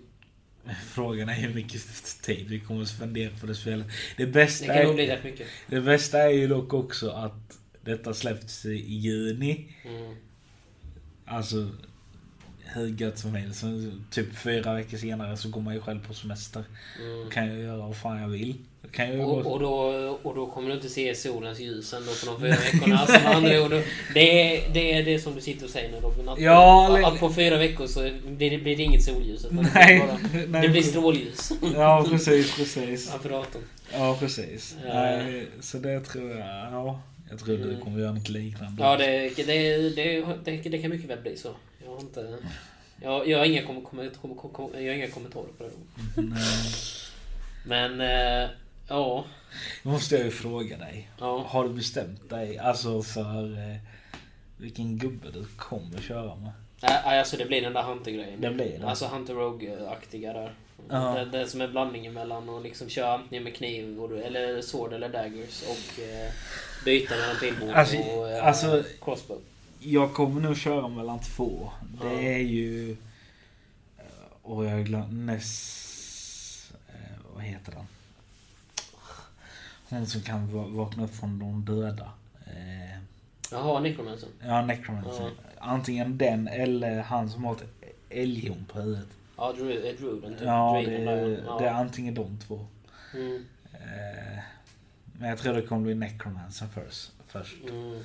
frågan 0.86 1.30
är 1.30 1.34
hur 1.34 1.54
mycket 1.54 1.82
tid 2.22 2.48
vi 2.50 2.60
kommer 2.60 2.82
att 2.82 2.88
spendera 2.88 3.32
på 3.40 3.46
det 3.46 3.56
spelet. 3.56 3.88
Det 4.18 4.26
bästa, 4.26 4.68
Det 4.68 4.74
kan 4.74 4.84
nog 4.86 4.96
bli 4.96 5.08
rätt 5.08 5.24
mycket. 5.24 5.48
det 5.68 5.82
bästa 5.82 6.20
är 6.20 6.30
ju 6.30 6.48
dock 6.48 6.74
också 6.74 7.10
att 7.10 7.58
detta 7.82 8.14
släppts 8.14 8.66
i 8.66 8.94
juni. 8.96 9.68
Mm. 9.86 10.16
Alltså 11.26 11.70
hur 12.74 12.88
gött 12.88 13.18
som 13.20 13.36
helst. 13.36 13.60
Sen 13.60 14.06
Typ 14.12 14.36
fyra 14.38 14.74
veckor 14.74 14.98
senare 14.98 15.38
så 15.38 15.50
går 15.50 15.62
man 15.62 15.74
ju 15.74 15.82
själv 15.82 16.08
på 16.08 16.14
semester. 16.14 16.64
Mm. 17.00 17.24
Då 17.24 17.30
kan 17.30 17.48
jag 17.48 17.60
göra 17.60 17.78
vad 17.78 17.98
fan 17.98 18.22
jag 18.22 18.28
vill. 18.30 18.56
Då 18.82 18.90
kan 18.90 19.18
jag 19.18 19.30
Och, 19.30 19.44
gå... 19.44 19.50
och, 19.50 19.60
då, 19.60 19.74
och 20.24 20.36
då 20.36 20.48
kommer 20.48 20.70
du 20.70 20.76
inte 20.76 20.90
se 20.90 21.16
solens 21.16 21.60
ljus 21.60 21.94
ändå 21.94 22.12
på 22.12 22.26
de 22.32 22.42
fyra 22.42 22.56
veckorna. 22.74 22.98
Alltså 22.98 23.18
andra 23.28 23.62
ord, 23.64 23.72
det, 24.14 24.56
är, 24.66 24.74
det 24.74 24.94
är 24.94 25.04
det 25.06 25.20
som 25.20 25.36
du 25.36 25.42
sitter 25.42 25.66
och 25.66 25.70
säger 25.72 25.92
nu 25.92 25.98
Robin. 25.98 26.30
Att, 26.30 26.40
Ja, 26.42 26.98
att, 27.08 27.14
li- 27.14 27.20
på 27.20 27.34
fyra 27.34 27.58
veckor 27.58 27.88
så 27.88 28.10
blir 28.28 28.52
det, 28.52 28.58
blir 28.58 28.78
det 28.78 28.84
inget 28.84 29.04
solljus. 29.04 29.46
Utan 29.46 29.58
det, 29.58 29.72
Nej, 29.76 29.98
blir 30.00 30.08
bara, 30.08 30.46
nej, 30.48 30.62
det 30.62 30.70
blir 30.70 30.82
strålljus. 30.82 31.52
Ja, 31.76 32.06
precis, 32.10 32.56
precis. 32.58 33.14
Apparaten. 33.16 33.62
Ja, 33.94 34.18
precis. 34.20 34.76
Ja. 34.88 34.94
Nej, 34.94 35.48
så 35.62 35.78
det 35.78 36.00
tror 36.00 36.30
jag... 36.32 36.40
Ja, 36.72 37.02
jag 37.30 37.40
tror 37.40 37.58
du 37.58 37.64
Mm. 37.64 37.82
kommer 37.82 38.00
göra 38.00 38.12
något 38.14 38.30
liknande. 38.30 38.84
Ja, 38.84 38.98
det, 38.98 39.30
det, 39.36 39.44
det, 39.44 40.22
det, 40.46 40.70
det 40.70 40.78
kan 40.78 40.92
mycket 40.92 41.10
väl 41.10 41.22
bli 41.22 41.38
så. 41.38 41.50
Jag 42.00 42.04
har 42.22 42.28
inte... 42.28 42.38
Jag, 43.02 43.28
jag, 43.28 43.38
har, 43.40 43.46
inga 43.46 43.66
kom, 43.66 43.82
kom, 43.86 44.10
kom, 44.22 44.36
kom, 44.36 44.50
kom, 44.52 44.70
jag 44.74 44.82
har 44.92 44.96
inga 44.98 45.08
kommentarer 45.10 45.48
på 45.58 45.64
det. 45.64 45.72
Nej. 46.22 46.64
Men, 47.66 48.02
eh, 48.02 48.50
ja. 48.88 49.26
Då 49.84 49.90
måste 49.90 50.16
jag 50.16 50.26
ju 50.26 50.32
fråga 50.32 50.78
dig. 50.78 51.10
ja. 51.20 51.46
Har 51.48 51.64
du 51.64 51.70
bestämt 51.70 52.30
dig 52.30 52.58
alltså 52.58 53.04
för 53.04 53.54
eh, 53.58 53.76
vilken 54.58 54.98
gubbe 54.98 55.28
du 55.34 55.46
kommer 55.58 56.02
köra 56.02 56.36
med? 56.36 56.52
Nej, 56.82 57.20
alltså 57.20 57.38
det 57.38 57.46
blir 57.46 57.62
den 57.62 57.74
där 57.74 57.84
Hunter-grejen. 57.84 58.42
Det 58.42 58.50
blir 58.50 58.80
det. 58.80 58.88
Alltså 58.88 59.06
Hunter 59.08 59.34
Rogue-aktiga 59.34 60.34
där. 60.34 60.54
Ja. 60.90 61.14
Det, 61.14 61.26
det 61.26 61.48
som 61.48 61.62
är 61.62 61.68
blandningen 61.68 62.14
mellan 62.14 62.50
att 62.50 62.64
liksom 62.64 62.90
köra 62.90 63.14
antingen 63.14 63.44
med 63.44 63.56
kniv 63.56 64.00
och, 64.00 64.18
eller 64.18 64.62
sword 64.62 64.94
eller 64.94 65.10
daggers 65.10 65.64
och 65.64 66.00
eh, 66.04 66.32
byta 66.86 67.16
mellan 67.16 67.36
pilbåge 67.36 67.74
Alltså, 67.76 67.98
och 67.98 68.30
eh, 68.30 68.46
alltså- 68.48 68.84
crossbow. 69.02 69.42
Jag 69.80 70.14
kommer 70.14 70.42
nog 70.42 70.58
köra 70.58 70.88
mellan 70.88 71.20
två. 71.20 71.70
Det 72.02 72.08
Ja. 72.14 72.20
är 72.22 72.38
ju... 72.38 72.92
eh, 73.98 74.06
Och 74.42 74.66
jag 74.66 74.86
glömt... 74.86 75.14
Ness... 75.14 76.72
eh, 76.88 76.94
Vad 77.36 77.44
heter 77.44 77.72
den? 77.72 77.86
Hon 79.90 80.08
som 80.08 80.22
kan 80.22 80.48
va- 80.58 80.68
vakna 80.70 81.04
upp 81.04 81.16
från 81.16 81.40
de 81.40 81.66
döda. 81.66 82.12
Eh, 82.46 83.00
Jaha, 83.52 83.80
Necromancer. 83.80 84.30
Ja, 84.46 84.66
Necromancer. 84.66 85.24
Ja. 85.24 85.30
Antingen 85.60 86.18
den 86.18 86.48
eller 86.48 87.02
han 87.02 87.30
som 87.30 87.44
har 87.44 87.54
ett 87.56 87.94
älghorn 88.10 88.66
på 88.74 88.80
huvudet. 88.82 89.08
Ja, 89.38 89.54
Dru- 89.58 89.98
Druden. 90.00 90.34
Typ. 90.34 90.42
Ja, 90.48 90.82
det, 90.86 90.98
där, 91.06 91.44
ja. 91.46 91.60
det 91.60 91.66
är 91.68 91.74
antingen 91.74 92.14
de 92.14 92.38
två. 92.48 92.66
Mm, 93.14 93.44
Men 95.20 95.30
jag 95.30 95.38
tror 95.38 95.54
det 95.54 95.62
kommer 95.62 95.84
bli 95.84 95.96
Necromancer 95.96 96.68
först. 96.74 97.12
först. 97.28 97.56
mm. 97.70 98.04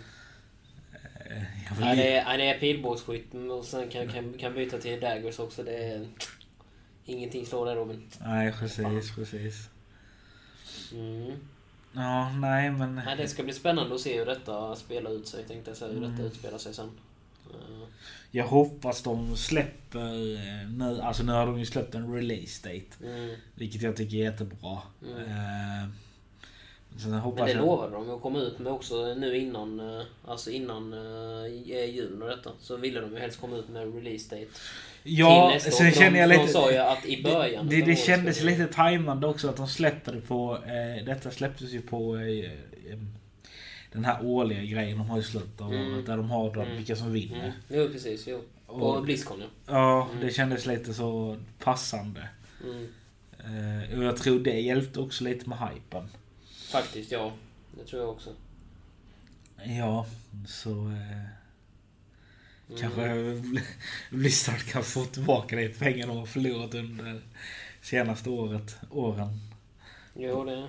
Eh, 1.31 1.97
det 1.97 2.17
är, 2.17 2.39
det 2.39 2.45
är 2.45 2.59
pilbågsskytt 2.59 3.35
och 3.35 3.65
sen 3.65 3.89
kan, 3.89 4.09
kan, 4.09 4.33
kan 4.33 4.55
byta 4.55 4.79
till 4.79 5.01
daggers 5.01 5.39
också. 5.39 5.63
Det 5.63 5.77
är... 5.85 6.07
Ingenting 7.05 7.47
slår 7.47 7.67
det 7.67 7.75
Robin. 7.75 8.11
Nej, 8.21 8.53
precis, 8.53 9.15
precis. 9.15 9.69
Mm. 10.93 11.33
Ja, 11.93 12.33
nej 12.33 12.71
men... 12.71 12.95
Nej, 12.95 13.17
det 13.17 13.29
ska 13.29 13.43
bli 13.43 13.53
spännande 13.53 13.95
att 13.95 14.01
se 14.01 14.19
hur 14.19 14.27
detta 14.27 14.77
spelar 14.77 15.11
ut 15.11 15.29
sig. 15.29 15.45
Tänkte 15.45 15.71
jag 15.71 15.77
säga. 15.79 15.93
Hur 15.93 16.01
detta 16.01 16.13
Mm. 16.15 16.27
utspelar 16.27 16.59
sig 16.59 16.75
sen. 16.75 16.91
Eh, 17.51 17.87
Jag 18.31 18.47
hoppas 18.47 19.03
de 19.03 19.37
släpper 19.37 20.35
eh, 20.37 20.69
nu. 20.71 21.01
Alltså 21.03 21.23
nu 21.23 21.33
har 21.33 21.47
de 21.47 21.59
ju 21.59 21.67
släppt 21.67 21.95
en 21.95 22.15
release 22.15 22.69
date. 22.69 23.05
Mm. 23.15 23.37
Vilket 23.55 23.83
jag 23.83 23.97
tycker 23.97 24.17
är 24.17 24.21
jättebra. 24.21 24.79
Mm. 25.07 25.23
Hoppas 25.23 26.04
Men 27.07 27.35
det 27.37 27.51
jag... 27.53 27.57
lovade 27.57 27.93
de 27.93 28.11
att 28.11 28.23
komma 28.23 28.39
ut 28.39 28.59
med 28.59 28.73
också 28.73 29.15
nu 29.15 29.37
innan, 29.37 29.81
eh, 29.81 30.03
alltså 30.25 30.51
innan 30.51 30.93
uh, 30.93 31.47
julen 31.89 32.23
och 32.23 32.29
detta. 32.29 32.51
Så 32.61 32.77
ville 32.77 33.01
de 33.01 33.13
ju 33.13 33.19
helst 33.19 33.41
komma 33.41 33.57
ut 33.57 33.69
med 33.69 33.95
release 33.95 34.37
date. 34.37 34.51
Ja, 35.03 35.59
sen 35.61 35.93
känner 35.93 36.21
jag 36.21 36.29
lite... 36.29 36.43
De 36.43 36.49
sa 36.49 36.71
ju 36.73 36.79
att 36.79 37.07
i 37.07 37.23
början 37.23 37.69
Det, 37.69 37.77
det, 37.77 37.87
det 37.87 37.97
kändes 37.97 38.37
skulle- 38.37 38.51
lite 38.51 38.67
tajmande 38.73 39.27
också 39.27 39.49
att 39.49 39.57
de 39.57 39.69
släppte 39.69 40.13
det 40.13 40.21
på... 40.21 40.59
Eh, 40.67 41.05
detta 41.05 41.31
släpptes 41.31 41.71
ju 41.71 41.83
på... 41.83 42.17
Eh, 42.17 42.23
eh, 42.93 42.99
den 43.93 44.05
här 44.05 44.19
årliga 44.27 44.63
grejen 44.63 44.99
de 44.99 45.11
har 45.11 45.19
i 45.19 45.23
slutet 45.23 45.61
av 45.61 45.73
Mm. 45.75 45.95
året. 45.95 46.07
Där 46.07 46.17
de 46.17 46.31
har 46.31 46.57
Mm. 46.57 46.77
vilka 46.77 46.97
som 46.97 47.13
vinner. 47.13 47.39
Mm. 47.45 47.53
Jo, 47.69 47.89
precis. 47.93 48.27
Jo. 48.27 48.41
På 48.67 48.73
Och, 48.75 49.03
Blizzcon 49.03 49.41
ja. 49.41 49.47
ja, 49.67 50.09
Mm. 50.13 50.27
det 50.27 50.31
kändes 50.33 50.67
lite 50.67 50.95
så 50.95 51.37
passande. 51.59 52.29
Mm. 52.65 52.87
Eh, 53.39 53.99
och 53.99 54.05
jag 54.05 54.17
tror 54.17 54.41
det 54.41 54.61
hjälpte 54.61 55.01
också 55.01 55.25
lite 55.25 55.49
med 55.49 55.59
hypen. 55.59 56.09
Faktiskt, 56.75 57.13
ja. 57.13 57.33
Det 57.79 57.85
tror 57.85 58.03
jag 58.03 58.11
också. 58.11 58.31
Ja, 59.65 60.07
så... 60.47 60.71
Eh, 60.71 61.45
Mm. 62.69 62.81
Kanske 62.81 63.43
Blizzard 64.17 64.63
kan 64.63 64.83
få 64.83 65.05
tillbaka 65.05 65.57
lite 65.57 65.79
pengar 65.79 66.07
de 66.07 66.17
har 66.17 66.27
förlorat 66.27 66.75
under 66.75 67.21
senaste 67.83 68.31
året, 68.31 68.77
åren. 68.91 69.29
Jo, 70.15 70.45
det... 70.45 70.69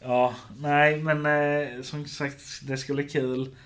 Ja, 0.00 0.34
nej 0.58 1.02
men 1.02 1.26
eh, 1.26 1.82
som 1.82 2.06
sagt 2.06 2.40
det 2.62 2.76
ska 2.76 2.94
bli 2.94 3.08
kul. 3.08 3.56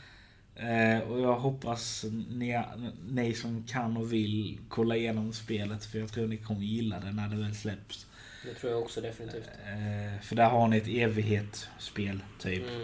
Eh, 0.57 0.99
och 0.99 1.21
jag 1.21 1.39
hoppas 1.39 2.05
ni, 2.31 2.63
ni 3.09 3.35
som 3.35 3.63
kan 3.63 3.97
och 3.97 4.13
vill 4.13 4.59
kolla 4.69 4.97
igenom 4.97 5.33
spelet 5.33 5.85
för 5.85 5.99
jag 5.99 6.13
tror 6.13 6.27
ni 6.27 6.37
kommer 6.37 6.63
gilla 6.63 7.01
det 7.01 7.13
när 7.13 7.29
det 7.29 7.37
väl 7.37 7.55
släpps. 7.55 8.07
Det 8.45 8.55
tror 8.55 8.73
jag 8.73 8.83
också 8.83 9.01
definitivt. 9.01 9.47
Eh, 9.67 10.23
för 10.23 10.37
där 10.37 10.49
har 10.49 10.69
ni 10.69 10.77
ett 10.77 10.89
evighetsspel 10.89 12.21
typ. 12.39 12.69
Mm. 12.69 12.83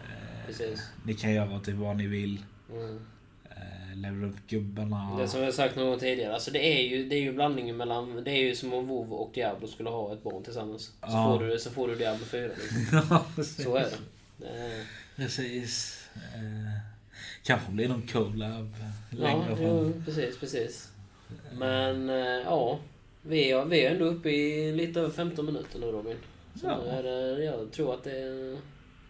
Eh, 0.00 0.46
Precis. 0.46 0.82
ni 1.04 1.14
kan 1.14 1.32
göra 1.32 1.60
typ 1.60 1.74
vad 1.74 1.96
ni 1.96 2.06
vill. 2.06 2.42
Mm. 2.72 3.00
Eh, 3.50 3.96
levela 3.96 4.26
upp 4.26 4.36
gubbarna. 4.48 5.16
Det 5.18 5.28
som 5.28 5.42
jag 5.42 5.54
sagt 5.54 5.76
någon 5.76 5.86
gång 5.86 5.98
tidigare. 5.98 6.34
Alltså 6.34 6.50
det 6.50 6.58
är 6.78 6.82
ju, 6.82 7.08
det 7.08 7.16
är 7.16 7.20
ju 7.20 7.32
blandningen 7.32 7.76
mellan... 7.76 8.24
Det 8.24 8.30
är 8.30 8.42
ju 8.42 8.54
som 8.54 8.72
om 8.72 8.86
WoW 8.86 9.12
och 9.12 9.30
Diablo 9.34 9.68
skulle 9.68 9.88
ha 9.90 10.12
ett 10.12 10.22
barn 10.22 10.42
tillsammans. 10.44 10.82
Så, 10.84 10.92
Ja. 11.00 11.38
får, 11.38 11.44
du, 11.46 11.58
så 11.58 11.70
får 11.70 11.88
du 11.88 11.94
Diablo 11.94 12.24
4. 12.24 12.46
Liksom. 12.46 13.02
Ja, 13.10 13.26
precis. 13.36 13.64
Så 13.64 13.76
är 13.76 13.88
det. 14.38 14.46
är, 14.48 14.84
Precis. 15.16 16.04
Eh, 16.34 16.80
kanske 17.42 17.72
blir 17.72 17.88
någon 17.88 18.06
collab 18.06 18.74
längre 19.10 19.46
ja, 19.50 19.56
fram. 19.56 19.66
jo, 19.66 20.02
precis, 20.04 20.38
precis. 20.38 20.88
Men 21.52 22.10
eh, 22.10 22.16
ja. 22.44 22.78
Vi 23.26 23.50
är, 23.50 23.64
vi 23.64 23.84
är 23.84 23.90
ändå 23.90 24.04
uppe 24.04 24.30
i 24.30 24.72
lite 24.72 25.00
över 25.00 25.10
15 25.10 25.46
minuter 25.46 25.78
nu 25.78 25.86
Robin. 25.86 26.16
Så 26.60 26.66
Ja. 26.66 27.02
det, 27.02 27.44
jag 27.44 27.72
tror 27.72 27.94
att 27.94 28.04
det 28.04 28.18
är 28.18 28.56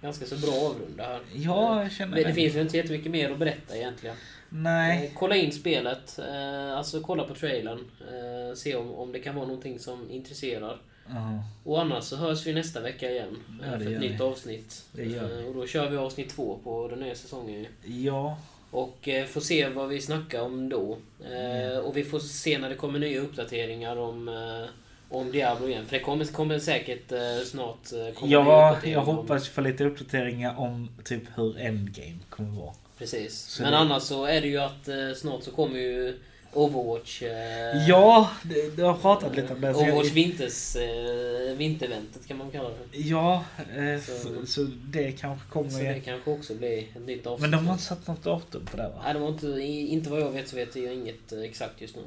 ganska 0.02 0.26
så 0.26 0.36
bra 0.36 0.54
avrunda 0.70 1.04
här. 1.04 1.20
Ja, 1.34 1.82
jag 1.82 1.92
känner 1.92 2.12
Men 2.14 2.22
det 2.22 2.28
det. 2.28 2.34
finns 2.34 2.54
ju 2.56 2.60
inte 2.60 2.76
jättemycket 2.76 3.10
mer 3.12 3.30
att 3.30 3.38
berätta 3.38 3.76
egentligen. 3.76 4.16
Nej. 4.48 5.06
Eh, 5.06 5.10
Kolla 5.18 5.36
in 5.36 5.52
spelet, 5.52 6.18
eh, 6.18 6.72
alltså 6.78 7.00
kolla 7.00 7.24
på 7.24 7.34
trailern. 7.34 7.78
Eh, 8.00 8.54
se 8.56 8.76
om, 8.76 8.94
om 8.94 9.12
det 9.12 9.18
kan 9.18 9.34
vara 9.34 9.46
någonting 9.46 9.78
som 9.78 10.10
intresserar. 10.10 10.80
Ja, 11.08 11.44
Och 11.64 11.80
annars 11.80 12.04
så 12.04 12.16
hörs 12.16 12.46
vi 12.46 12.52
nästa 12.52 12.80
vecka 12.80 13.10
igen. 13.10 13.36
eh, 13.62 13.72
Ja, 13.72 13.78
för 13.78 13.92
ett 13.94 14.00
nytt 14.00 14.20
avsnitt. 14.20 14.84
Vi. 14.92 15.16
Eh, 15.16 15.46
och 15.48 15.54
då 15.54 15.66
kör 15.66 15.90
vi 15.90 15.96
avsnitt 15.96 16.28
två 16.30 16.58
på 16.64 16.88
den 16.88 16.98
nya 17.00 17.14
säsongen. 17.14 17.66
ja. 17.84 18.38
Och 18.74 19.08
eh, 19.08 19.26
får 19.26 19.40
se 19.40 19.68
vad 19.68 19.88
vi 19.88 20.00
snackar 20.00 20.40
om 20.40 20.68
då. 20.68 20.98
Eh, 21.24 21.64
Mm. 21.74 21.84
Och 21.84 21.96
vi 21.96 22.04
får 22.04 22.18
se 22.18 22.58
när 22.58 22.68
det 22.68 22.74
kommer 22.74 22.98
nya 22.98 23.20
uppdateringar 23.20 23.96
om, 23.96 24.28
eh, 24.28 24.68
om 25.16 25.32
Diablo 25.32 25.68
igen. 25.68 25.86
För 25.86 25.92
det 25.96 26.02
kommer, 26.04 26.24
kommer 26.24 26.58
säkert 26.58 27.12
snart 27.46 27.90
komma 28.14 28.32
Ja, 28.32 28.76
jag 28.84 29.00
hoppas 29.00 29.48
få 29.48 29.60
lite 29.60 29.84
uppdateringar 29.84 30.58
om 30.60 30.90
typ 31.04 31.22
hur 31.36 31.58
Endgame 31.58 32.18
kommer 32.30 32.60
vara. 32.60 32.74
Precis. 32.98 33.38
Så 33.40 33.62
Men 33.62 33.72
det- 33.72 33.78
annars 33.78 34.02
så 34.02 34.24
är 34.24 34.40
det 34.40 34.48
ju 34.48 34.58
att 34.58 34.88
snart 35.16 35.42
så 35.42 35.50
kommer 35.50 35.78
ju 35.78 36.18
Overwatch. 36.54 37.22
Eh, 37.22 37.88
Ja, 37.88 38.30
det, 38.42 38.76
du 38.76 38.82
har 38.82 38.94
pratat 38.94 39.36
lite 39.36 39.52
om 39.54 39.60
det. 39.60 39.74
så 39.74 39.80
jag- 39.80 39.88
Overwatch 39.88 40.12
vinters, 40.12 40.76
eh, 40.76 41.56
vinterventet 41.56 42.26
kan 42.28 42.38
man 42.38 42.50
kalla 42.50 42.68
det. 42.68 42.98
Ja, 42.98 43.44
eh, 43.76 44.00
Så- 44.00 44.12
så, 44.18 44.46
så 44.46 44.62
det 44.84 45.12
kanske 45.12 45.48
kommer 45.50 45.70
Så 45.70 45.78
det 45.78 46.00
kanske 46.00 46.30
också 46.30 46.54
blir 46.54 46.78
ett 46.78 47.06
nytt 47.06 47.26
avsnitt. 47.26 47.40
Men 47.40 47.50
de 47.50 47.66
har 47.66 47.72
inte 47.72 47.84
satt 47.84 48.06
något 48.06 48.22
datum 48.22 48.66
på 48.66 48.76
det 48.76 48.82
va? 48.82 49.00
Nej, 49.04 49.14
de 49.14 49.22
har 49.22 49.28
inte, 49.28 49.46
inte 49.62 50.10
vad 50.10 50.20
jag 50.20 50.30
vet 50.30 50.48
så 50.48 50.56
vet 50.56 50.76
jag 50.76 50.94
inget 50.94 51.32
eh, 51.32 51.40
exakt 51.40 51.80
just 51.80 51.96
nu. 51.96 52.02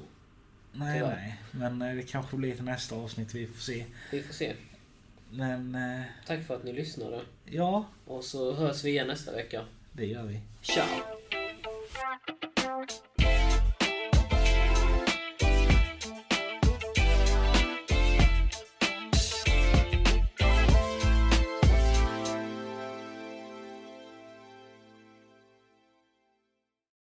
Nej, 0.74 1.00
tyvärr. 1.00 1.16
nej. 1.16 1.36
Men 1.52 1.82
eh, 1.82 1.96
det 1.96 2.04
kanske 2.04 2.36
blir 2.38 2.56
till 2.56 2.64
nästa 2.64 2.96
avsnitt, 2.96 3.34
vi 3.36 3.48
får 3.48 3.62
se. 3.62 3.86
Vi 4.12 4.22
får 4.24 4.34
se. 4.34 4.54
Men 5.32 5.76
eh, 5.76 6.02
Tack 6.28 6.44
för 6.48 6.56
att 6.56 6.64
ni 6.64 6.74
lyssnade. 6.74 7.20
ja, 7.46 7.86
Och 8.08 8.24
så 8.24 8.54
hörs 8.54 8.84
vi 8.84 8.90
igen 8.90 9.08
nästa 9.08 9.32
vecka. 9.32 9.62
det 9.92 10.06
gör 10.06 10.24
vi. 10.24 10.40
Ciao! 10.62 11.17